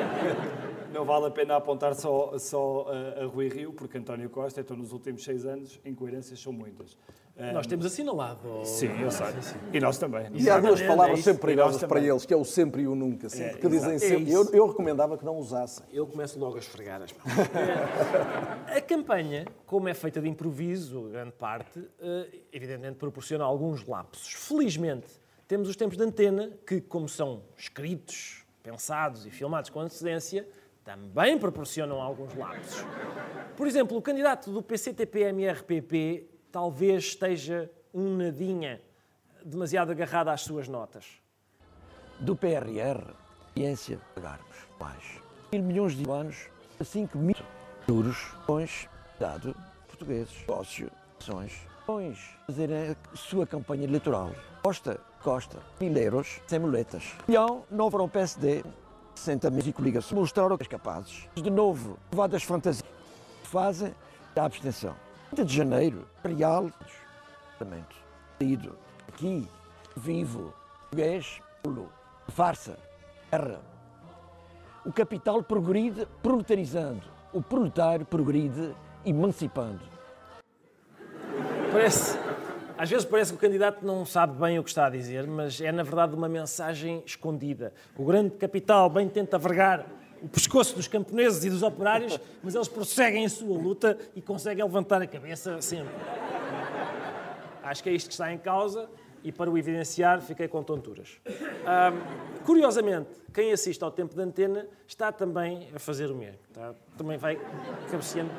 não 0.93 1.05
vale 1.05 1.25
a 1.25 1.31
pena 1.31 1.55
apontar 1.55 1.95
só, 1.95 2.37
só 2.37 2.87
a, 2.89 3.23
a 3.23 3.25
Rui 3.25 3.49
Rio, 3.49 3.73
porque 3.73 3.97
António 3.97 4.29
Costa, 4.29 4.61
então 4.61 4.75
nos 4.75 4.91
últimos 4.91 5.23
seis 5.23 5.45
anos, 5.45 5.79
incoerências 5.85 6.39
são 6.39 6.53
muitas. 6.53 6.97
Nós 7.53 7.67
temos 7.67 7.85
assinalado. 7.85 8.39
Sim, 8.63 9.01
eu 9.01 9.11
sei. 9.11 9.27
Sim, 9.27 9.41
sim. 9.41 9.57
E 9.73 9.79
nós 9.81 9.97
também. 9.97 10.27
E 10.35 10.49
há 10.49 10.57
duas 10.57 10.81
palavras 10.81 11.19
é 11.19 11.21
sempre 11.21 11.41
perigosas 11.41 11.83
para 11.83 11.99
eles, 11.99 12.25
que 12.25 12.33
é 12.33 12.37
o 12.37 12.45
sempre 12.45 12.83
e 12.83 12.87
o 12.87 12.95
nunca. 12.95 13.27
Sempre, 13.27 13.57
é, 13.57 13.59
que 13.59 13.67
dizem 13.67 13.99
sempre. 13.99 14.31
É 14.31 14.35
eu, 14.35 14.49
eu, 14.53 14.67
recomendava 14.67 15.17
que 15.17 15.25
não 15.25 15.37
usassem. 15.37 15.85
Eu 15.91 16.07
começo 16.07 16.39
logo 16.39 16.55
a 16.55 16.59
esfregar 16.59 17.01
as 17.01 17.11
mãos. 17.11 17.25
a 18.73 18.79
campanha, 18.79 19.45
como 19.65 19.89
é 19.89 19.93
feita 19.93 20.21
de 20.21 20.29
improviso, 20.29 21.09
grande 21.09 21.33
parte, 21.33 21.85
eh, 21.99 22.39
evidentemente 22.53 22.95
proporciona 22.95 23.43
alguns 23.43 23.85
lapsos. 23.85 24.31
Felizmente, 24.31 25.07
temos 25.45 25.67
os 25.67 25.75
tempos 25.75 25.97
de 25.97 26.03
antena, 26.03 26.57
que, 26.65 26.79
como 26.79 27.09
são 27.09 27.43
escritos, 27.57 28.44
pensados 28.65 29.27
e 29.27 29.29
filmados 29.29 29.69
com 29.69 29.79
antecedência, 29.79 30.47
também 30.83 31.37
proporcionam 31.37 32.01
alguns 32.01 32.33
lapsos. 32.33 32.83
Por 33.55 33.67
exemplo, 33.67 33.95
o 33.95 34.01
candidato 34.01 34.51
do 34.51 34.63
PCTP-MRPP 34.63 36.27
talvez 36.51 37.03
esteja 37.03 37.71
um 37.93 38.17
nadinha 38.17 38.81
demasiado 39.45 39.91
agarrado 39.91 40.29
às 40.29 40.41
suas 40.41 40.67
notas. 40.67 41.05
Do 42.19 42.35
PRR, 42.35 43.13
ciência, 43.53 43.99
pagarmos 44.15 44.55
mais 44.79 45.21
mil 45.53 45.61
milhões 45.61 45.95
de 45.95 46.09
anos 46.09 46.49
a 46.79 46.83
5 46.83 47.17
mil 47.17 47.35
juros, 47.87 48.17
pões, 48.47 48.89
dado, 49.19 49.55
portugueses, 49.87 50.33
sócio, 50.45 50.91
ações, 51.21 51.53
pões, 51.85 52.19
fazerem 52.47 52.91
a 52.91 53.15
sua 53.15 53.45
campanha 53.45 53.83
eleitoral. 53.83 54.31
Costa, 54.63 54.99
Costa, 55.25 55.57
mil 55.81 55.97
euros, 55.97 56.39
sem 56.45 56.59
muletas. 56.59 57.15
Milhão, 57.27 57.63
não 57.71 57.87
o 57.87 58.07
PSD, 58.07 58.63
60 59.15 59.49
mil 59.49 59.65
e 59.65 59.73
coligações, 59.73 60.11
mostraram 60.19 60.55
que 60.55 60.63
são 60.65 60.69
capazes, 60.69 61.27
de 61.33 61.49
novo, 61.49 61.97
levadas 62.11 62.43
fantasias, 62.43 62.87
fazem 63.41 63.91
a 64.35 64.45
abstenção. 64.45 64.93
30 65.31 65.45
de 65.45 65.55
janeiro, 65.55 66.07
Real, 66.23 66.69
Parlamento, 67.57 67.95
ido 68.39 68.77
aqui, 69.07 69.49
vivo, 69.97 70.53
português, 70.91 71.41
farsa, 72.27 72.77
guerra. 73.31 73.61
O 74.85 74.93
capital 74.93 75.41
progride 75.41 76.07
proletarizando, 76.21 77.01
o 77.33 77.41
proletário 77.41 78.05
progride 78.05 78.75
emancipando. 79.03 79.81
Parece, 81.71 82.15
às 82.77 82.89
vezes 82.89 83.05
parece 83.05 83.31
que 83.31 83.37
o 83.37 83.39
candidato 83.39 83.85
não 83.85 84.05
sabe 84.05 84.37
bem 84.39 84.59
o 84.59 84.63
que 84.63 84.69
está 84.69 84.87
a 84.87 84.89
dizer, 84.89 85.25
mas 85.27 85.61
é 85.61 85.71
na 85.71 85.83
verdade 85.83 86.13
uma 86.13 86.27
mensagem 86.27 87.01
escondida. 87.05 87.73
O 87.97 88.03
grande 88.03 88.31
capital 88.31 88.89
bem 88.89 89.07
tenta 89.07 89.37
vergar 89.37 89.85
o 90.21 90.27
pescoço 90.27 90.75
dos 90.75 90.87
camponeses 90.87 91.43
e 91.45 91.49
dos 91.49 91.63
operários, 91.63 92.19
mas 92.43 92.55
eles 92.55 92.67
prosseguem 92.67 93.25
a 93.25 93.29
sua 93.29 93.57
luta 93.57 93.97
e 94.15 94.21
conseguem 94.21 94.63
levantar 94.63 95.01
a 95.01 95.07
cabeça 95.07 95.61
sempre. 95.61 95.93
Acho 97.63 97.81
que 97.81 97.89
é 97.89 97.93
isto 97.93 98.07
que 98.07 98.13
está 98.13 98.31
em 98.31 98.37
causa 98.37 98.89
e 99.23 99.31
para 99.31 99.49
o 99.49 99.57
evidenciar 99.57 100.21
fiquei 100.21 100.47
com 100.47 100.61
tonturas. 100.61 101.19
Um, 101.27 102.43
curiosamente, 102.43 103.09
quem 103.33 103.51
assiste 103.51 103.83
ao 103.83 103.91
tempo 103.91 104.13
de 104.13 104.21
antena 104.21 104.67
está 104.87 105.11
também 105.11 105.69
a 105.73 105.79
fazer 105.79 106.11
o 106.11 106.15
mesmo. 106.15 106.39
Tá? 106.53 106.75
Também 106.97 107.17
vai 107.17 107.39
cabeceando. 107.89 108.31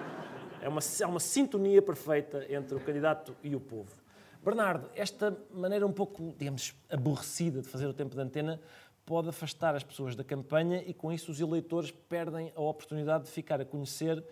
É 0.60 0.68
uma, 0.68 0.80
é 1.00 1.06
uma 1.06 1.20
sintonia 1.20 1.80
perfeita 1.80 2.46
entre 2.48 2.76
o 2.76 2.80
candidato 2.80 3.34
e 3.42 3.54
o 3.54 3.60
povo. 3.60 4.05
Bernardo, 4.46 4.88
esta 4.94 5.36
maneira 5.52 5.84
um 5.84 5.92
pouco, 5.92 6.32
digamos, 6.38 6.72
aborrecida 6.88 7.60
de 7.60 7.68
fazer 7.68 7.88
o 7.88 7.92
tempo 7.92 8.14
de 8.14 8.20
antena 8.20 8.60
pode 9.04 9.28
afastar 9.28 9.74
as 9.74 9.82
pessoas 9.82 10.14
da 10.14 10.22
campanha 10.22 10.84
e, 10.86 10.94
com 10.94 11.12
isso, 11.12 11.32
os 11.32 11.40
eleitores 11.40 11.90
perdem 11.90 12.52
a 12.54 12.60
oportunidade 12.60 13.24
de 13.24 13.30
ficar 13.32 13.60
a 13.60 13.64
conhecer 13.64 14.22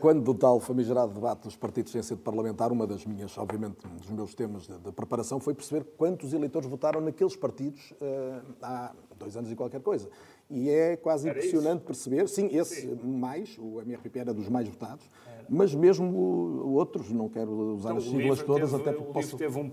quando 0.00 0.24
do 0.24 0.34
tal 0.34 0.58
famigerado 0.58 1.14
debate 1.14 1.44
dos 1.44 1.54
partidos 1.54 1.92
sem 1.92 2.02
sede 2.02 2.20
parlamentar, 2.20 2.72
uma 2.72 2.88
das 2.88 3.06
minhas, 3.06 3.38
obviamente, 3.38 3.86
um 3.86 3.94
dos 3.94 4.10
meus 4.10 4.34
temas 4.34 4.66
de, 4.66 4.76
de, 4.76 4.90
preparação 4.90 5.38
foi 5.38 5.54
perceber 5.54 5.84
quantos 5.96 6.32
eleitores 6.32 6.68
votaram 6.68 7.00
naqueles 7.00 7.36
partidos 7.36 7.92
uh, 7.92 8.42
há 8.60 8.92
dois 9.16 9.36
anos 9.36 9.52
e 9.52 9.54
qualquer 9.54 9.80
coisa. 9.80 10.10
E 10.50 10.68
é 10.68 10.96
quase 10.96 11.28
era 11.28 11.38
impressionante 11.38 11.78
isso? 11.78 11.86
perceber, 11.86 12.28
sim, 12.28 12.48
esse 12.52 12.82
sim. 12.82 12.98
mais, 13.04 13.56
o 13.56 13.80
MRPP 13.80 14.18
era 14.18 14.34
dos 14.34 14.48
mais 14.48 14.68
votados, 14.68 15.04
mas 15.48 15.74
mesmo 15.74 16.16
outros, 16.64 17.10
não 17.10 17.28
quero 17.28 17.50
usar 17.50 17.90
então, 17.90 17.96
as 17.96 18.04
siglas 18.04 18.42
todas, 18.42 18.70
teve, 18.70 18.82
até 18.82 18.92
porque 18.92 19.12
posso... 19.12 19.36
teve 19.36 19.60
1%, 19.60 19.70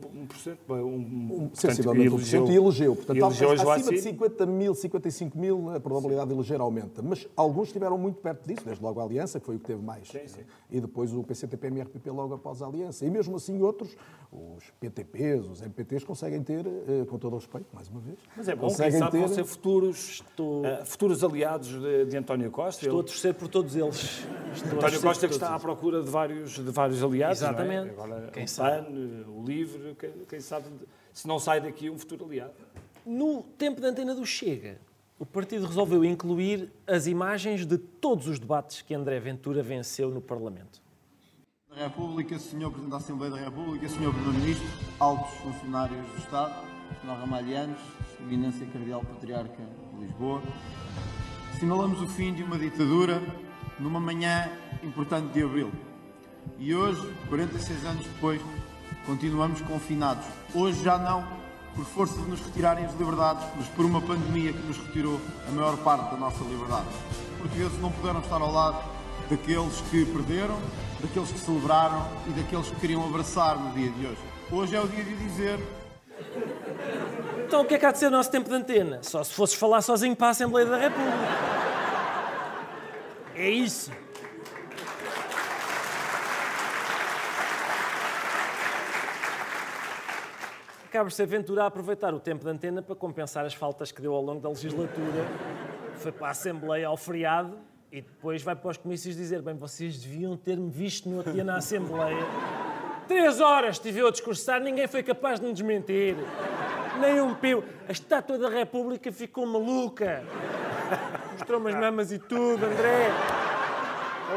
um, 0.69 0.73
um, 0.73 1.43
um, 1.43 1.49
sensivelmente 1.53 2.09
1% 2.09 2.49
e 2.49 2.55
elegeu. 2.55 2.95
Portanto, 2.95 3.17
elegeu 3.17 3.71
acima 3.71 3.91
de 3.91 4.01
50 4.01 4.45
mil, 4.47 4.73
55 4.73 5.37
mil, 5.37 5.69
a 5.69 5.79
probabilidade 5.79 6.29
sim. 6.29 6.33
de 6.33 6.39
eleger 6.39 6.61
aumenta. 6.61 7.03
Mas 7.03 7.27
alguns 7.35 7.67
estiveram 7.67 7.95
muito 7.95 8.19
perto 8.19 8.47
disso, 8.47 8.65
desde 8.65 8.83
logo 8.83 8.99
a 8.99 9.03
Aliança, 9.03 9.39
que 9.39 9.45
foi 9.45 9.55
o 9.55 9.59
que 9.59 9.65
teve 9.65 9.83
mais. 9.83 10.07
Sim, 10.07 10.27
sim. 10.27 10.41
E 10.71 10.81
depois 10.81 11.13
o 11.13 11.23
PCTP-MRPP 11.23 12.09
logo 12.09 12.33
após 12.33 12.61
a 12.63 12.65
Aliança. 12.65 13.05
E 13.05 13.11
mesmo 13.11 13.35
assim 13.35 13.61
outros, 13.61 13.95
os 14.31 14.71
PTPs, 14.79 15.47
os 15.47 15.61
MPTs, 15.61 16.03
conseguem 16.03 16.41
ter, 16.41 16.65
eh, 16.65 17.05
com 17.07 17.19
todo 17.19 17.33
o 17.33 17.37
respeito, 17.37 17.67
mais 17.71 17.87
uma 17.87 17.99
vez... 17.99 18.17
Mas 18.35 18.47
é 18.47 18.55
bom, 18.55 18.67
conseguem 18.67 18.91
quem 18.93 18.99
sabe 18.99 19.11
ter... 19.11 19.19
vão 19.19 19.27
ser 19.27 19.45
futuros, 19.45 20.23
Estou... 20.27 20.65
uh, 20.73 20.85
futuros 20.85 21.23
aliados 21.23 21.69
de, 21.69 22.05
de, 22.05 22.17
António 22.17 22.51
Costa. 22.51 22.85
Estou 22.85 22.99
Ele... 22.99 23.07
a 23.07 23.11
torcer 23.11 23.33
por 23.33 23.47
todos 23.47 23.75
eles. 23.75 24.25
Estou 24.53 24.77
António 24.77 25.01
Costa 25.01 25.27
que 25.27 25.33
está 25.33 25.55
à 25.55 25.59
procura 25.59 26.01
de 26.01 26.09
vários, 26.09 26.51
de 26.51 26.71
vários 26.71 27.03
aliados. 27.03 27.41
É? 27.41 27.45
Exatamente. 27.45 27.89
É? 27.89 27.91
Agora, 27.91 28.29
quem 28.31 28.43
o 28.43 28.47
sabe? 28.47 28.85
PAN, 28.85 29.31
o 29.31 29.43
LIVRE, 29.45 29.95
quem, 29.95 30.11
quem, 30.29 30.39
sabe 30.39 30.65
se 31.13 31.27
não 31.27 31.39
sai 31.39 31.61
daqui 31.61 31.89
um 31.89 31.97
futuro 31.97 32.25
aliado. 32.25 32.53
No 33.05 33.43
tempo 33.57 33.81
da 33.81 33.87
antena 33.87 34.13
do 34.13 34.25
Chega, 34.25 34.79
o 35.19 35.25
partido 35.25 35.65
resolveu 35.65 36.05
incluir 36.05 36.71
as 36.85 37.07
imagens 37.07 37.65
de 37.65 37.77
todos 37.77 38.27
os 38.27 38.37
debates 38.37 38.81
que 38.81 38.93
André 38.93 39.19
Ventura 39.19 39.63
venceu 39.63 40.09
no 40.09 40.21
Parlamento. 40.21 40.81
República, 41.77 42.39
Sr. 42.39 42.71
Presidente 42.71 42.89
da 42.89 42.97
Assembleia 42.97 43.31
da 43.31 43.39
República, 43.39 43.87
Sr. 43.87 44.11
Primeiro-Ministro, 44.11 44.67
altos 44.99 45.31
funcionários 45.35 46.05
do 46.07 46.17
Estado, 46.17 46.55
Sr. 47.01 47.19
Ramalhianos, 47.19 47.79
Eminência 48.19 48.65
Cardeal 48.67 49.03
Patriarca 49.03 49.63
Lisboa, 49.99 50.41
assinalamos 51.53 52.01
o 52.01 52.07
fim 52.07 52.33
de 52.33 52.43
uma 52.43 52.57
ditadura 52.57 53.21
numa 53.79 53.99
manhã 53.99 54.49
importante 54.83 55.33
de 55.33 55.43
abril. 55.43 55.71
E 56.59 56.73
hoje, 56.73 57.01
46 57.29 57.85
anos 57.85 58.05
depois, 58.05 58.41
continuamos 59.05 59.61
confinados. 59.61 60.25
Hoje 60.53 60.83
já 60.83 60.97
não 60.97 61.27
por 61.75 61.85
força 61.85 62.19
de 62.19 62.29
nos 62.29 62.39
retirarem 62.41 62.85
as 62.85 62.93
liberdades, 62.95 63.45
mas 63.55 63.67
por 63.69 63.85
uma 63.85 64.01
pandemia 64.01 64.51
que 64.51 64.67
nos 64.67 64.77
retirou 64.77 65.19
a 65.47 65.51
maior 65.51 65.77
parte 65.77 66.11
da 66.11 66.17
nossa 66.17 66.43
liberdade. 66.43 66.87
Os 67.33 67.37
portugueses 67.39 67.81
não 67.81 67.91
puderam 67.91 68.19
estar 68.19 68.41
ao 68.41 68.51
lado 68.51 68.83
daqueles 69.29 69.81
que 69.89 70.05
perderam, 70.05 70.59
daqueles 70.99 71.31
que 71.31 71.39
celebraram 71.39 72.07
e 72.27 72.31
daqueles 72.31 72.69
que 72.69 72.79
queriam 72.79 73.05
abraçar 73.05 73.59
no 73.59 73.71
dia 73.73 73.91
de 73.91 74.05
hoje. 74.07 74.21
Hoje 74.51 74.75
é 74.75 74.81
o 74.81 74.87
dia 74.87 75.03
de 75.03 75.15
dizer 75.15 75.59
Então 77.47 77.61
o 77.61 77.65
que 77.65 77.75
é 77.75 77.79
que 77.79 77.85
há 77.85 77.91
de 77.93 77.97
ser 77.97 78.07
o 78.07 78.11
nosso 78.11 78.29
tempo 78.29 78.49
de 78.49 78.55
antena? 78.55 78.99
Só 79.01 79.23
se 79.23 79.33
fosses 79.33 79.55
falar 79.55 79.81
sozinho 79.81 80.13
para 80.13 80.27
a 80.27 80.29
Assembleia 80.31 80.67
da 80.67 80.77
República. 80.77 81.17
É 83.33 83.49
isso. 83.49 83.89
Acaba-se 90.89 91.23
aventura 91.23 91.63
a 91.63 91.67
aproveitar 91.67 92.13
o 92.13 92.19
tempo 92.19 92.43
de 92.43 92.49
antena 92.49 92.81
para 92.81 92.95
compensar 92.95 93.45
as 93.45 93.53
faltas 93.53 93.93
que 93.93 94.01
deu 94.01 94.13
ao 94.13 94.21
longo 94.21 94.41
da 94.41 94.49
legislatura. 94.49 95.25
Foi 95.95 96.11
para 96.11 96.27
a 96.27 96.31
Assembleia 96.31 96.87
ao 96.87 96.97
feriado 96.97 97.57
e 97.89 98.01
depois 98.01 98.43
vai 98.43 98.57
para 98.57 98.71
os 98.71 98.77
comícios 98.77 99.15
dizer: 99.15 99.41
bem, 99.41 99.55
vocês 99.55 99.97
deviam 99.97 100.35
ter-me 100.35 100.69
visto 100.69 101.07
no 101.07 101.17
outro 101.17 101.31
dia 101.31 101.45
na 101.45 101.55
Assembleia. 101.55 102.25
Três 103.07 103.39
horas 103.39 103.77
estive 103.77 103.99
eu 103.99 104.07
a 104.07 104.11
discursar, 104.11 104.59
ninguém 104.59 104.85
foi 104.85 105.01
capaz 105.01 105.39
de 105.39 105.45
me 105.45 105.53
desmentir. 105.53 106.17
Nem 106.99 107.21
um 107.21 107.33
pio. 107.35 107.63
A 107.87 107.91
estátua 107.91 108.37
da 108.37 108.49
República 108.49 109.11
ficou 109.11 109.45
maluca. 109.45 110.23
Mostrou-me 111.33 111.69
as 111.71 111.79
mamas 111.79 112.11
e 112.11 112.19
tudo, 112.19 112.65
André. 112.65 113.09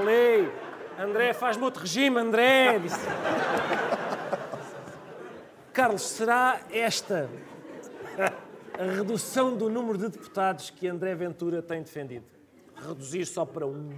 Olhei. 0.00 0.52
André, 0.98 1.32
faz-me 1.32 1.64
outro 1.64 1.82
regime, 1.82 2.18
André. 2.18 2.78
Disse. 2.78 3.00
Carlos, 5.72 6.02
será 6.02 6.60
esta 6.70 7.30
a 8.78 8.82
redução 8.82 9.56
do 9.56 9.68
número 9.68 9.98
de 9.98 10.08
deputados 10.08 10.70
que 10.70 10.86
André 10.86 11.14
Ventura 11.14 11.62
tem 11.62 11.82
defendido? 11.82 12.24
Reduzir 12.76 13.26
só 13.26 13.44
para 13.44 13.66
um? 13.66 13.90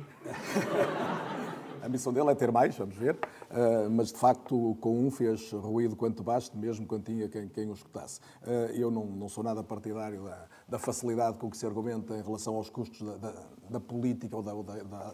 A 1.82 1.88
missão 1.88 2.12
dele 2.12 2.30
é 2.30 2.34
ter 2.36 2.52
mais, 2.52 2.76
vamos 2.78 2.94
ver, 2.94 3.16
uh, 3.16 3.90
mas 3.90 4.12
de 4.12 4.18
facto 4.18 4.76
com 4.80 5.04
um 5.04 5.10
fez 5.10 5.50
ruído 5.50 5.96
quanto 5.96 6.22
baste, 6.22 6.56
mesmo 6.56 6.86
quando 6.86 7.02
tinha 7.02 7.28
quem, 7.28 7.48
quem 7.48 7.68
o 7.68 7.72
escutasse. 7.72 8.20
Uh, 8.42 8.70
eu 8.72 8.88
não, 8.88 9.04
não, 9.04 9.28
sou 9.28 9.42
nada 9.42 9.64
partidário 9.64 10.22
da, 10.22 10.46
da, 10.68 10.78
facilidade 10.78 11.38
com 11.38 11.50
que 11.50 11.56
se 11.56 11.66
argumenta 11.66 12.16
em 12.16 12.22
relação 12.22 12.54
aos 12.54 12.70
custos 12.70 13.02
da, 13.02 13.16
da, 13.16 13.34
da 13.68 13.80
política 13.80 14.36
ou 14.36 14.42
da, 14.44 14.52
da 14.52 15.12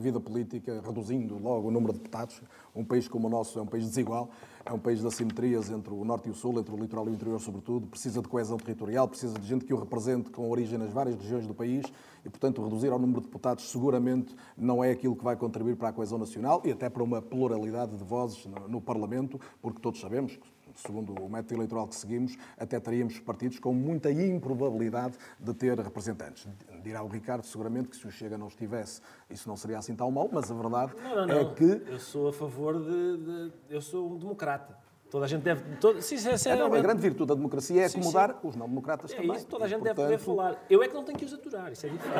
vida 0.00 0.20
política, 0.20 0.82
reduzindo 0.84 1.38
logo 1.38 1.68
o 1.68 1.70
número 1.70 1.92
de 1.92 1.98
deputados. 1.98 2.40
Um 2.74 2.84
país 2.84 3.08
como 3.08 3.26
o 3.26 3.30
nosso 3.30 3.58
é 3.58 3.62
um 3.62 3.66
país 3.66 3.84
desigual, 3.84 4.30
é 4.64 4.72
um 4.72 4.78
país 4.78 5.00
de 5.00 5.06
assimetrias 5.06 5.70
entre 5.70 5.92
o 5.92 6.04
Norte 6.04 6.28
e 6.28 6.30
o 6.30 6.34
Sul, 6.34 6.58
entre 6.58 6.74
o 6.74 6.78
litoral 6.78 7.06
e 7.06 7.10
o 7.10 7.14
interior, 7.14 7.40
sobretudo. 7.40 7.86
Precisa 7.86 8.20
de 8.20 8.28
coesão 8.28 8.56
territorial, 8.56 9.08
precisa 9.08 9.38
de 9.38 9.46
gente 9.46 9.64
que 9.64 9.72
o 9.72 9.78
represente 9.78 10.30
com 10.30 10.50
origem 10.50 10.78
nas 10.78 10.92
várias 10.92 11.16
regiões 11.16 11.46
do 11.46 11.54
país 11.54 11.86
e, 12.24 12.28
portanto, 12.28 12.62
reduzir 12.62 12.90
ao 12.90 12.98
número 12.98 13.20
de 13.20 13.26
deputados 13.26 13.70
seguramente 13.70 14.34
não 14.56 14.82
é 14.82 14.90
aquilo 14.90 15.16
que 15.16 15.24
vai 15.24 15.36
contribuir 15.36 15.76
para 15.76 15.88
a 15.88 15.92
coesão 15.92 16.18
nacional 16.18 16.60
e 16.64 16.72
até 16.72 16.88
para 16.88 17.02
uma 17.02 17.22
pluralidade 17.22 17.96
de 17.96 18.04
vozes 18.04 18.46
no, 18.46 18.68
no 18.68 18.80
Parlamento, 18.80 19.40
porque 19.60 19.80
todos 19.80 20.00
sabemos 20.00 20.36
que 20.36 20.55
segundo 20.76 21.12
o 21.12 21.28
método 21.28 21.54
eleitoral 21.54 21.88
que 21.88 21.96
seguimos, 21.96 22.36
até 22.58 22.78
teríamos 22.78 23.18
partidos 23.18 23.58
com 23.58 23.72
muita 23.72 24.10
improbabilidade 24.10 25.16
de 25.38 25.54
ter 25.54 25.78
representantes. 25.78 26.46
Dirá 26.82 27.02
o 27.02 27.08
Ricardo, 27.08 27.44
seguramente, 27.44 27.88
que 27.88 27.96
se 27.96 28.06
o 28.06 28.10
Chega 28.10 28.38
não 28.38 28.48
estivesse, 28.48 29.00
isso 29.28 29.48
não 29.48 29.56
seria 29.56 29.78
assim 29.78 29.94
tão 29.94 30.10
mal, 30.10 30.28
mas 30.32 30.50
a 30.50 30.54
verdade 30.54 30.92
não, 31.02 31.26
não, 31.26 31.34
é 31.34 31.44
não. 31.44 31.54
que... 31.54 31.64
Eu 31.64 31.98
sou 31.98 32.28
a 32.28 32.32
favor 32.32 32.78
de... 32.78 33.16
de... 33.16 33.52
Eu 33.68 33.80
sou 33.80 34.12
um 34.12 34.18
democrata. 34.18 34.85
Toda 35.10 35.24
a 35.24 35.28
gente 35.28 35.42
deve. 35.42 35.62
Todo, 35.76 36.02
sim, 36.02 36.16
sim, 36.18 36.28
é, 36.48 36.56
não, 36.56 36.72
a 36.74 36.80
grande 36.80 37.00
virtude 37.00 37.28
da 37.28 37.34
democracia 37.34 37.82
é 37.82 37.88
sim, 37.88 37.98
acomodar 37.98 38.30
sim. 38.30 38.48
os 38.48 38.56
não-democratas 38.56 39.12
é 39.12 39.16
também. 39.16 39.36
Isso, 39.36 39.46
toda 39.46 39.64
a 39.64 39.68
gente 39.68 39.78
e, 39.78 39.84
portanto, 39.84 40.08
deve 40.08 40.18
poder 40.18 40.36
falar. 40.36 40.64
Eu 40.68 40.82
é 40.82 40.88
que 40.88 40.94
não 40.94 41.04
tenho 41.04 41.16
que 41.16 41.24
os 41.24 41.32
aturar, 41.32 41.72
isso 41.72 41.86
é 41.86 41.88
diferente. 41.88 42.16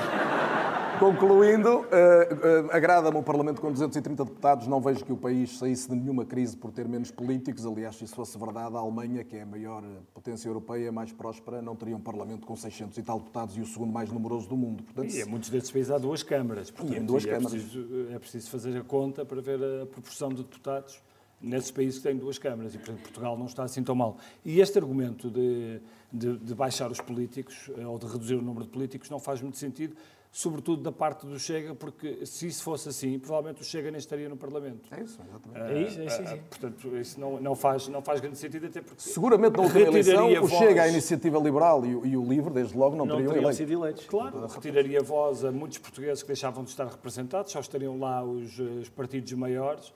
Concluindo, 1.01 1.81
uh, 1.81 1.83
uh, 1.83 2.71
agrada-me 2.71 3.17
um 3.17 3.23
Parlamento 3.25 3.61
com 3.61 3.73
230 3.73 4.25
deputados. 4.25 4.69
Não 4.69 4.81
vejo 4.81 5.05
que 5.05 5.13
o 5.13 5.17
país 5.17 5.59
saísse 5.59 5.89
de 5.89 5.97
nenhuma 5.97 6.25
crise 6.25 6.57
por 6.57 6.71
ter 6.71 6.87
menos 6.87 7.11
políticos. 7.11 7.67
Aliás, 7.67 7.97
se 7.97 8.05
isso 8.05 8.15
fosse 8.15 8.39
verdade, 8.39 8.77
a 8.77 8.79
Alemanha, 8.79 9.25
que 9.25 9.37
é 9.37 9.43
a 9.43 9.47
maior 9.47 9.83
potência 10.15 10.49
europeia, 10.49 10.93
mais 10.93 11.13
próspera, 11.13 11.61
não 11.61 11.75
teria 11.75 11.97
um 11.97 12.01
Parlamento 12.01 12.47
com 12.47 12.55
600 12.55 12.97
e 12.99 13.03
tal 13.03 13.19
deputados 13.19 13.57
e 13.57 13.61
o 13.61 13.67
segundo 13.67 13.93
mais 13.93 14.13
numeroso 14.13 14.49
do 14.49 14.57
mundo. 14.57 14.85
Portanto, 14.85 15.13
e 15.13 15.21
em 15.21 15.25
muitos 15.25 15.51
desses 15.51 15.73
países 15.73 15.91
há 15.91 15.99
duas 15.99 16.23
câmaras. 16.23 16.71
Portanto, 16.71 16.95
e 16.95 16.99
em 16.99 17.05
duas 17.05 17.25
e 17.25 17.27
câmaras. 17.27 17.53
É 17.53 17.59
preciso, 17.59 18.07
é 18.13 18.19
preciso 18.19 18.51
fazer 18.51 18.79
a 18.79 18.85
conta 18.85 19.25
para 19.25 19.41
ver 19.41 19.59
a 19.83 19.87
proporção 19.87 20.29
de 20.29 20.45
deputados 20.45 21.03
nesses 21.41 21.71
países 21.71 21.99
que 21.99 22.09
têm 22.09 22.17
duas 22.17 22.39
câmaras 22.39 22.75
e, 22.75 22.79
portanto, 22.79 23.03
Portugal 23.03 23.39
não 23.39 23.47
está 23.47 23.65
assim 23.65 23.83
tão 23.83 23.95
mal. 23.95 24.19
E 24.45 24.61
este 24.61 24.79
argumento 24.79 25.31
de, 25.31 25.81
de, 26.13 26.37
de, 26.39 26.55
baixar 26.55 26.91
os 26.91 27.01
políticos 27.01 27.71
ou 27.87 27.99
de 27.99 28.07
reduzir 28.07 28.35
o 28.35 28.43
número 28.43 28.65
de 28.65 28.71
políticos 28.71 29.11
não 29.11 29.19
faz 29.19 29.41
muito 29.43 29.59
sentido, 29.59 29.97
sobretudo 30.37 30.83
da 30.83 30.93
parte 30.93 31.27
do 31.27 31.39
Chega, 31.39 31.75
porque 31.75 32.27
se 32.27 32.47
isso 32.47 32.63
fosse 32.63 32.91
assim, 32.91 33.19
provavelmente 33.19 33.63
o 33.63 33.65
Chega 33.65 33.91
nem 33.91 33.99
estaria 33.99 34.29
no 34.29 34.37
Parlamento. 34.37 34.87
É 34.95 35.03
isso, 35.03 35.19
exatamente. 35.27 35.61
Uh, 35.61 35.77
é 35.77 35.83
isso, 35.83 36.01
é, 36.01 36.09
sim, 36.11 36.27
sim. 36.27 36.43
portanto, 36.51 36.97
isso 36.99 37.19
não, 37.19 37.41
não, 37.41 37.55
faz, 37.55 37.89
não 37.89 38.03
faz 38.03 38.21
grande 38.21 38.37
sentido, 38.37 38.67
até 38.67 38.83
porque... 38.83 39.03
Seguramente 39.03 39.57
na 39.57 39.63
última 39.63 39.81
eleição, 39.81 40.43
o 40.43 40.49
Chega, 40.49 40.83
a 40.83 40.89
Iniciativa 40.89 41.39
Liberal 41.39 41.87
e 41.87 41.95
o, 41.95 42.07
e 42.07 42.17
o 42.19 42.23
Livre, 42.23 42.53
desde 42.53 42.77
logo, 42.77 42.95
não, 42.95 43.07
não 43.07 43.17
teriam, 43.17 43.33
teriam 43.33 43.53
sido 43.53 43.73
eleitos. 43.73 44.05
Claro, 44.05 44.47
retiraria 44.47 45.03
voz 45.03 45.43
a 45.43 45.51
muitos 45.51 45.79
portugueses 45.79 46.23
que 46.23 46.29
deixavam 46.29 46.65
de 46.65 46.71
estar 46.71 46.87
representados, 46.87 47.53
só 47.53 47.61
estariam 47.61 47.99
lá 47.99 48.23
os, 48.23 48.59
os 48.59 48.91
partidos 48.91 49.33
maiores. 49.33 49.91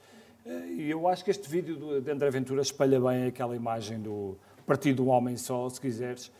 E 0.44 0.90
eu 0.90 1.06
acho 1.06 1.24
que 1.24 1.30
este 1.30 1.48
vídeo 1.48 2.00
de 2.00 2.10
André 2.10 2.30
Ventura 2.30 2.62
espalha 2.62 3.00
bem 3.00 3.26
aquela 3.26 3.54
imagem 3.54 4.00
do 4.00 4.38
partido 4.66 5.04
do 5.04 5.08
homem 5.08 5.36
só, 5.36 5.68
se 5.68 5.80
quiseres, 5.80 6.32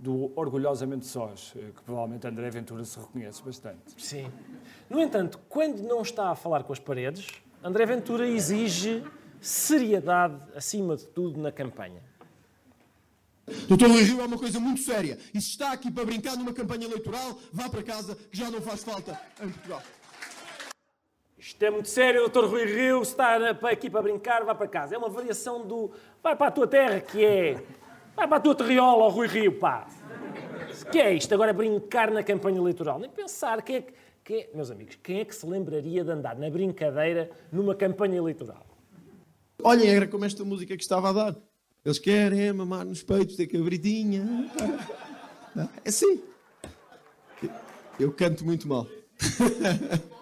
do 0.00 0.32
orgulhosamente 0.36 1.06
sós, 1.06 1.52
que 1.52 1.82
provavelmente 1.84 2.26
André 2.26 2.50
Ventura 2.50 2.84
se 2.84 2.98
reconhece 2.98 3.42
bastante. 3.42 3.78
Sim. 3.96 4.30
No 4.90 5.00
entanto, 5.00 5.38
quando 5.48 5.82
não 5.82 6.02
está 6.02 6.30
a 6.30 6.34
falar 6.34 6.64
com 6.64 6.72
as 6.72 6.78
paredes, 6.78 7.26
André 7.62 7.86
Ventura 7.86 8.28
exige 8.28 9.02
seriedade 9.40 10.42
acima 10.54 10.96
de 10.96 11.06
tudo 11.06 11.40
na 11.40 11.50
campanha. 11.50 12.02
Doutor 13.68 13.90
Rui 13.90 14.02
Rio 14.02 14.20
é 14.20 14.24
uma 14.24 14.38
coisa 14.38 14.58
muito 14.58 14.80
séria. 14.80 15.18
E 15.34 15.40
se 15.40 15.50
está 15.50 15.72
aqui 15.72 15.90
para 15.90 16.04
brincar 16.04 16.36
numa 16.36 16.52
campanha 16.52 16.86
eleitoral, 16.86 17.38
vá 17.52 17.68
para 17.68 17.82
casa, 17.82 18.14
que 18.14 18.36
já 18.36 18.50
não 18.50 18.60
faz 18.60 18.82
falta 18.82 19.18
em 19.42 19.48
Portugal. 19.50 19.82
Isto 21.44 21.62
é 21.62 21.70
muito 21.70 21.90
sério, 21.90 22.20
doutor 22.20 22.48
Rui 22.48 22.64
Rio, 22.64 23.02
está 23.02 23.50
aqui 23.70 23.90
para 23.90 24.00
brincar, 24.00 24.42
vá 24.46 24.54
para 24.54 24.66
casa. 24.66 24.94
É 24.94 24.98
uma 24.98 25.10
variação 25.10 25.66
do 25.66 25.90
vai 26.22 26.34
para 26.34 26.46
a 26.46 26.50
tua 26.50 26.66
terra, 26.66 27.00
que 27.00 27.22
é 27.22 27.62
vai 28.16 28.26
para 28.26 28.38
a 28.38 28.40
tua 28.40 28.54
terriola, 28.54 29.10
Rui 29.10 29.26
Rio, 29.26 29.58
pá. 29.58 29.86
Que 30.90 30.98
é 30.98 31.12
isto? 31.12 31.34
Agora 31.34 31.52
brincar 31.52 32.10
na 32.10 32.22
campanha 32.22 32.56
eleitoral. 32.56 32.98
Nem 32.98 33.10
pensar 33.10 33.60
quem 33.60 33.76
é 33.76 33.80
que, 33.82 33.92
quem 34.24 34.40
é, 34.40 34.50
meus 34.54 34.70
amigos, 34.70 34.96
quem 35.02 35.20
é 35.20 35.24
que 35.26 35.36
se 35.36 35.44
lembraria 35.44 36.02
de 36.02 36.10
andar 36.10 36.34
na 36.38 36.48
brincadeira 36.48 37.30
numa 37.52 37.74
campanha 37.74 38.16
eleitoral? 38.16 38.64
Olhem, 39.62 39.94
era 39.94 40.06
como 40.06 40.24
esta 40.24 40.46
música 40.46 40.74
que 40.74 40.82
estava 40.82 41.10
a 41.10 41.12
dar. 41.12 41.36
Eles 41.84 41.98
querem 41.98 42.54
mamar 42.54 42.86
nos 42.86 43.02
peitos 43.02 43.36
da 43.36 43.46
cabritinha. 43.46 44.50
É 45.84 45.90
assim. 45.90 46.22
Eu 48.00 48.10
canto 48.12 48.46
muito 48.46 48.66
mal. 48.66 48.86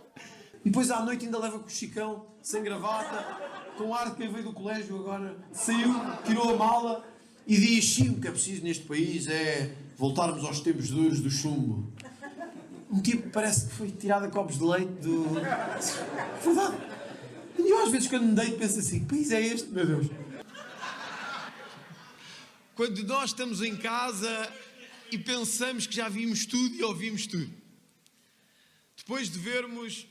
E 0.65 0.71
depois 0.71 0.91
à 0.91 1.05
noite 1.05 1.25
ainda 1.25 1.39
leva 1.39 1.59
com 1.59 1.67
o 1.67 1.71
Chicão, 1.71 2.27
sem 2.41 2.63
gravata, 2.63 3.41
com 3.77 3.95
ar 3.95 4.11
de 4.11 4.17
quem 4.17 4.31
veio 4.31 4.45
do 4.45 4.53
colégio 4.53 4.97
agora, 4.99 5.37
saiu, 5.53 5.93
tirou 6.25 6.55
a 6.55 6.57
mala 6.57 7.05
e 7.47 7.57
diz: 7.57 7.95
sim, 7.95 8.11
o 8.11 8.21
que 8.21 8.29
é 8.29 8.31
preciso 8.31 8.63
neste 8.63 8.85
país 8.85 9.27
é 9.27 9.75
voltarmos 9.97 10.45
aos 10.45 10.61
tempos 10.61 10.89
duros 10.89 11.21
do 11.21 11.31
chumbo. 11.31 11.93
Um 12.91 13.01
tipo 13.01 13.31
parece 13.31 13.67
que 13.67 13.75
foi 13.75 13.91
tirado 13.91 14.27
a 14.27 14.29
copos 14.29 14.59
de 14.59 14.65
leite 14.65 14.93
do. 15.01 15.25
Verdade. 16.45 16.77
E 17.59 17.71
eu 17.71 17.85
às 17.85 17.91
vezes 17.91 18.09
quando 18.09 18.27
me 18.27 18.35
deito 18.35 18.59
penso 18.59 18.79
assim: 18.79 19.01
que 19.01 19.07
país 19.07 19.33
é 19.33 19.41
este, 19.41 19.69
meu 19.69 19.87
Deus? 19.87 20.07
Quando 22.77 23.03
nós 23.05 23.31
estamos 23.31 23.61
em 23.63 23.77
casa 23.77 24.49
e 25.11 25.19
pensamos 25.19 25.87
que 25.87 25.95
já 25.95 26.09
vimos 26.09 26.47
tudo 26.47 26.75
e 26.75 26.83
ouvimos 26.83 27.27
tudo. 27.27 27.51
Depois 28.97 29.29
de 29.29 29.39
vermos 29.39 30.07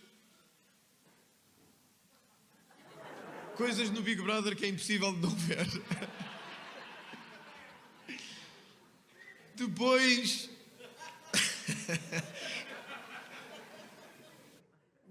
coisas 3.55 3.89
no 3.89 4.01
Big 4.01 4.21
Brother 4.21 4.55
que 4.55 4.65
é 4.65 4.69
impossível 4.69 5.13
de 5.13 5.19
não 5.19 5.29
ver. 5.29 5.67
Depois. 9.55 10.49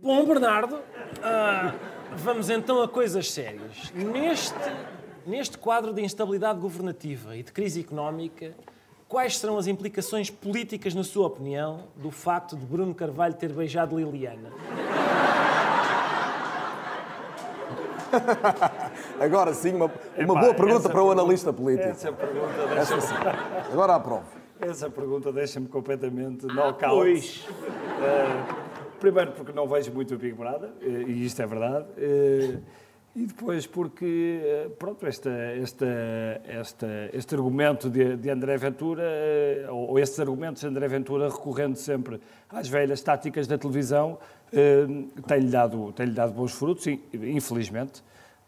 Bom, 0.02 0.26
Bernardo, 0.26 0.80
ah, 1.22 1.74
Vamos 2.16 2.50
então 2.50 2.82
a 2.82 2.88
coisas 2.88 3.30
sérias. 3.30 3.92
Neste, 3.94 4.54
neste 5.24 5.56
quadro 5.56 5.94
de 5.94 6.02
instabilidade 6.02 6.58
governativa 6.58 7.36
e 7.36 7.42
de 7.42 7.52
crise 7.52 7.80
económica, 7.80 8.52
quais 9.08 9.38
serão 9.38 9.56
as 9.56 9.68
implicações 9.68 10.28
políticas, 10.28 10.92
na 10.92 11.04
sua 11.04 11.28
opinião, 11.28 11.84
do 11.96 12.10
facto 12.10 12.56
de 12.56 12.66
Bruno 12.66 12.94
Carvalho 12.94 13.34
ter 13.34 13.52
beijado 13.52 13.96
Liliana? 13.96 14.50
Agora 19.20 19.52
sim, 19.54 19.74
uma, 19.74 19.86
uma 19.86 19.92
Epá, 20.16 20.40
boa 20.40 20.54
pergunta 20.54 20.88
para 20.88 21.02
o 21.02 21.10
analista 21.10 21.52
político. 21.52 21.88
Essa 21.88 22.12
pergunta 22.12 22.62
Essa 22.76 22.96
deixa-me... 22.96 23.02
sim. 23.02 23.72
Agora 23.72 23.94
aprovo. 23.94 24.24
Essa 24.60 24.90
pergunta 24.90 25.32
deixa-me 25.32 25.66
completamente 25.68 26.46
Ah, 26.50 26.52
knockout. 26.54 26.94
pois. 26.94 27.46
Eh, 28.02 28.54
primeiro 28.98 29.32
porque 29.32 29.52
não 29.52 29.66
vejo 29.66 29.90
muito 29.92 30.14
o 30.14 30.18
Big 30.18 30.34
Brother, 30.34 30.68
eh, 30.82 31.04
e 31.06 31.24
isto 31.24 31.40
é 31.40 31.46
verdade. 31.46 31.86
eh, 31.96 32.58
e 33.16 33.26
depois 33.26 33.66
porque, 33.66 34.70
pronto, 34.78 35.04
esta, 35.04 35.30
esta, 35.30 35.86
esta, 36.46 36.86
este 37.12 37.34
argumento 37.34 37.90
de, 37.90 38.16
de 38.16 38.30
André 38.30 38.56
Ventura, 38.56 39.02
ou, 39.68 39.90
ou 39.90 39.98
estes 39.98 40.20
argumentos 40.20 40.62
de 40.62 40.68
André 40.68 40.86
Ventura 40.86 41.28
recorrendo 41.28 41.74
sempre 41.74 42.20
às 42.48 42.68
velhas 42.68 43.00
táticas 43.02 43.48
da 43.48 43.58
televisão, 43.58 44.16
tem-lhe 45.26 45.48
dado, 45.48 45.92
tem 45.92 46.12
dado 46.12 46.32
bons 46.32 46.52
frutos, 46.52 46.86
infelizmente, 47.12 48.02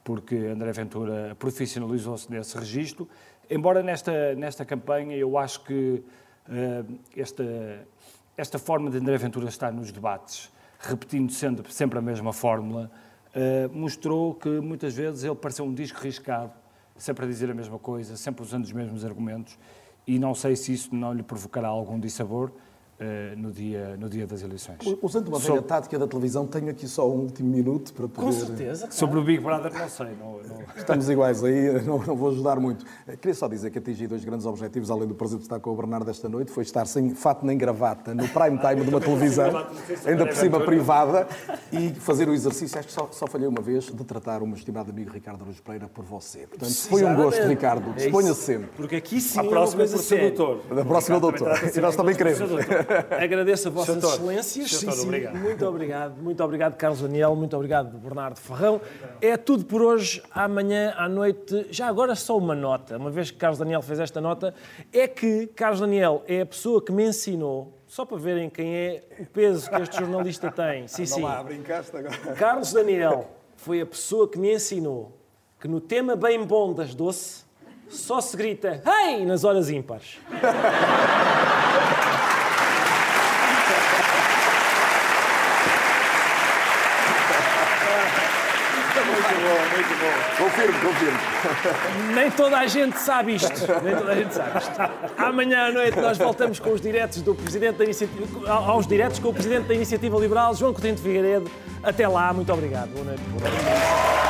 porque 0.04 0.34
André 0.34 0.72
Ventura 0.72 1.36
profissionalizou-se 1.38 2.30
nesse 2.30 2.56
registro. 2.58 3.08
Embora 3.48 3.82
nesta, 3.82 4.34
nesta 4.34 4.64
campanha 4.64 5.16
eu 5.16 5.38
acho 5.38 5.62
que 5.64 6.02
eh, 6.50 6.84
esta, 7.16 7.86
esta 8.36 8.58
forma 8.58 8.90
de 8.90 8.98
André 8.98 9.16
Ventura 9.16 9.48
estar 9.48 9.72
nos 9.72 9.92
debates, 9.92 10.50
repetindo 10.80 11.30
sempre, 11.30 11.72
sempre 11.72 11.98
a 11.98 12.02
mesma 12.02 12.32
fórmula, 12.32 12.90
eh, 13.34 13.68
mostrou 13.72 14.34
que 14.34 14.48
muitas 14.48 14.94
vezes 14.94 15.24
ele 15.24 15.34
pareceu 15.34 15.64
um 15.64 15.74
disco 15.74 16.00
riscado, 16.00 16.52
sempre 16.96 17.24
a 17.24 17.28
dizer 17.28 17.50
a 17.50 17.54
mesma 17.54 17.78
coisa, 17.78 18.16
sempre 18.16 18.42
usando 18.42 18.64
os 18.64 18.72
mesmos 18.72 19.04
argumentos, 19.04 19.56
e 20.06 20.18
não 20.18 20.34
sei 20.34 20.56
se 20.56 20.72
isso 20.72 20.94
não 20.94 21.12
lhe 21.12 21.22
provocará 21.22 21.68
algum 21.68 21.98
dissabor 21.98 22.52
no, 23.36 23.50
dia, 23.50 23.96
no 23.98 24.08
dia 24.08 24.26
das 24.26 24.42
eleições. 24.42 24.78
Usando 25.02 25.28
uma 25.28 25.38
velha 25.38 25.46
Sobre- 25.54 25.62
tática 25.68 25.98
da 25.98 26.06
televisão, 26.06 26.46
tenho 26.46 26.70
aqui 26.70 26.86
só 26.86 27.08
um 27.10 27.20
último 27.20 27.48
minuto 27.50 27.92
para 27.92 28.08
poder. 28.08 28.76
Sobre 28.90 29.18
o 29.18 29.24
Big 29.24 29.42
Brother, 29.42 29.72
não 29.72 29.88
sei. 29.88 30.06
Não, 30.18 30.32
não... 30.42 30.62
Estamos 30.76 31.08
iguais 31.08 31.42
aí, 31.44 31.82
não, 31.86 31.98
não 31.98 32.16
vou 32.16 32.30
ajudar 32.30 32.58
muito. 32.60 32.84
Eh, 33.06 33.16
Queria 33.16 33.34
só 33.34 33.48
dizer 33.48 33.70
que 33.70 33.78
atingi 33.78 34.06
dois 34.06 34.24
grandes 34.24 34.46
objetivos, 34.46 34.90
além 34.90 35.06
do 35.08 35.14
prazer 35.14 35.38
de 35.38 35.44
estar 35.44 35.58
com 35.60 35.70
o 35.70 35.76
Bernardo 35.76 36.10
esta 36.10 36.28
noite, 36.28 36.50
foi 36.50 36.62
estar 36.62 36.84
sem 36.86 37.14
fato 37.14 37.44
nem 37.46 37.56
gravata 37.58 38.14
no 38.14 38.26
prime 38.28 38.58
time 38.58 38.82
de 38.84 38.88
uma 38.90 39.00
televisão, 39.00 39.50
ainda 40.06 40.26
por 40.26 40.36
cima 40.36 40.60
privada, 40.60 41.26
e 41.72 41.90
fazer 41.94 42.28
o 42.28 42.34
exercício, 42.34 42.78
acho 42.78 42.88
que 42.88 42.94
só, 42.94 43.08
só 43.12 43.26
falhei 43.26 43.48
uma 43.48 43.60
vez, 43.62 43.84
de 43.86 44.04
tratar 44.04 44.42
o 44.42 44.46
meu 44.46 44.56
estimado 44.56 44.90
amigo 44.90 45.10
Ricardo 45.12 45.42
Araújo 45.42 45.62
Pereira 45.62 45.88
por 45.88 46.04
você. 46.04 46.46
Portanto, 46.46 46.72
foi 46.74 47.04
um 47.04 47.14
gosto. 47.14 47.42
Ricardo. 47.42 47.90
É 47.90 47.94
Disponha-se 48.04 48.32
isso. 48.32 48.42
sempre. 48.42 48.68
Porque 48.76 48.96
aqui 48.96 49.20
sim 49.20 49.40
A 49.40 49.44
é 49.44 49.48
próxima 49.48 49.82
é 49.82 49.86
por 49.86 49.98
séria. 49.98 50.24
sedutor. 50.24 50.60
Da 50.74 50.84
próxima, 50.84 51.18
doutor. 51.20 51.50
E 51.76 51.80
nós 51.80 51.96
também 51.96 52.14
queremos. 52.14 52.40
Agradeço 53.22 53.68
a 53.68 53.70
vossas 53.70 53.96
Doutor, 53.96 54.16
excelências. 54.16 54.70
Sim, 54.70 54.90
sim. 54.90 55.02
obrigado. 55.02 55.36
Muito 55.36 55.66
obrigado. 55.66 56.22
Muito 56.22 56.44
obrigado, 56.44 56.76
Carlos 56.76 57.00
Daniel. 57.00 57.34
Muito 57.34 57.54
obrigado, 57.56 57.96
Bernardo 57.98 58.38
Ferrão. 58.38 58.80
É 59.20 59.36
tudo 59.36 59.64
por 59.64 59.82
hoje. 59.82 60.22
Amanhã 60.30 60.94
à 60.96 61.08
noite, 61.08 61.66
já 61.70 61.88
agora 61.88 62.14
só 62.14 62.36
uma 62.36 62.54
nota. 62.54 62.96
Uma 62.96 63.10
vez 63.10 63.30
que 63.30 63.38
Carlos 63.38 63.58
Daniel 63.58 63.82
fez 63.82 64.00
esta 64.00 64.20
nota, 64.20 64.54
é 64.92 65.06
que 65.08 65.46
Carlos 65.48 65.80
Daniel 65.80 66.22
é 66.26 66.40
a 66.42 66.46
pessoa 66.46 66.82
que 66.84 66.92
me 66.92 67.04
ensinou, 67.04 67.78
só 67.86 68.04
para 68.04 68.16
verem 68.18 68.48
quem 68.50 68.74
é 68.74 69.02
o 69.20 69.26
peso 69.26 69.68
que 69.70 69.80
este 69.82 69.98
jornalista 69.98 70.50
tem. 70.50 70.86
Sim, 70.88 71.06
sim. 71.06 71.22
lá, 71.22 71.42
brincaste 71.42 71.96
agora. 71.96 72.16
Carlos 72.34 72.72
Daniel 72.72 73.28
foi 73.56 73.80
a 73.80 73.86
pessoa 73.86 74.28
que 74.28 74.38
me 74.38 74.54
ensinou 74.54 75.18
que 75.60 75.68
no 75.68 75.80
tema 75.80 76.16
bem 76.16 76.44
bom 76.44 76.72
das 76.72 76.94
doce 76.94 77.44
só 77.88 78.20
se 78.20 78.36
grita 78.36 78.82
Hey! 78.86 79.24
nas 79.24 79.44
horas 79.44 79.70
ímpares. 79.70 80.18
Confirmo, 90.38 90.80
confirmo. 90.80 91.18
Nem 92.14 92.30
toda 92.30 92.58
a 92.58 92.66
gente 92.66 92.98
sabe 92.98 93.34
isto. 93.34 93.50
Nem 93.82 93.96
toda 93.96 94.12
a 94.12 94.14
gente 94.14 94.34
sabe 94.34 94.58
isto. 94.58 94.72
Amanhã 95.16 95.68
à 95.68 95.72
noite 95.72 95.98
nós 96.00 96.18
voltamos 96.18 96.58
com 96.58 96.70
os 96.70 96.80
diretos 96.80 97.22
do 97.22 97.34
Presidente 97.34 97.76
da 97.76 97.84
Iniciativa, 97.84 98.50
aos 98.50 98.86
diretos 98.86 99.18
com 99.18 99.28
o 99.28 99.34
Presidente 99.34 99.66
da 99.66 99.74
Iniciativa 99.74 100.18
Liberal, 100.18 100.54
João 100.54 100.72
Coutinho 100.72 100.94
de 100.94 101.02
Figueiredo. 101.02 101.50
Até 101.82 102.06
lá, 102.06 102.32
muito 102.32 102.52
obrigado. 102.52 102.90
Boa 102.90 103.04
noite. 103.04 104.21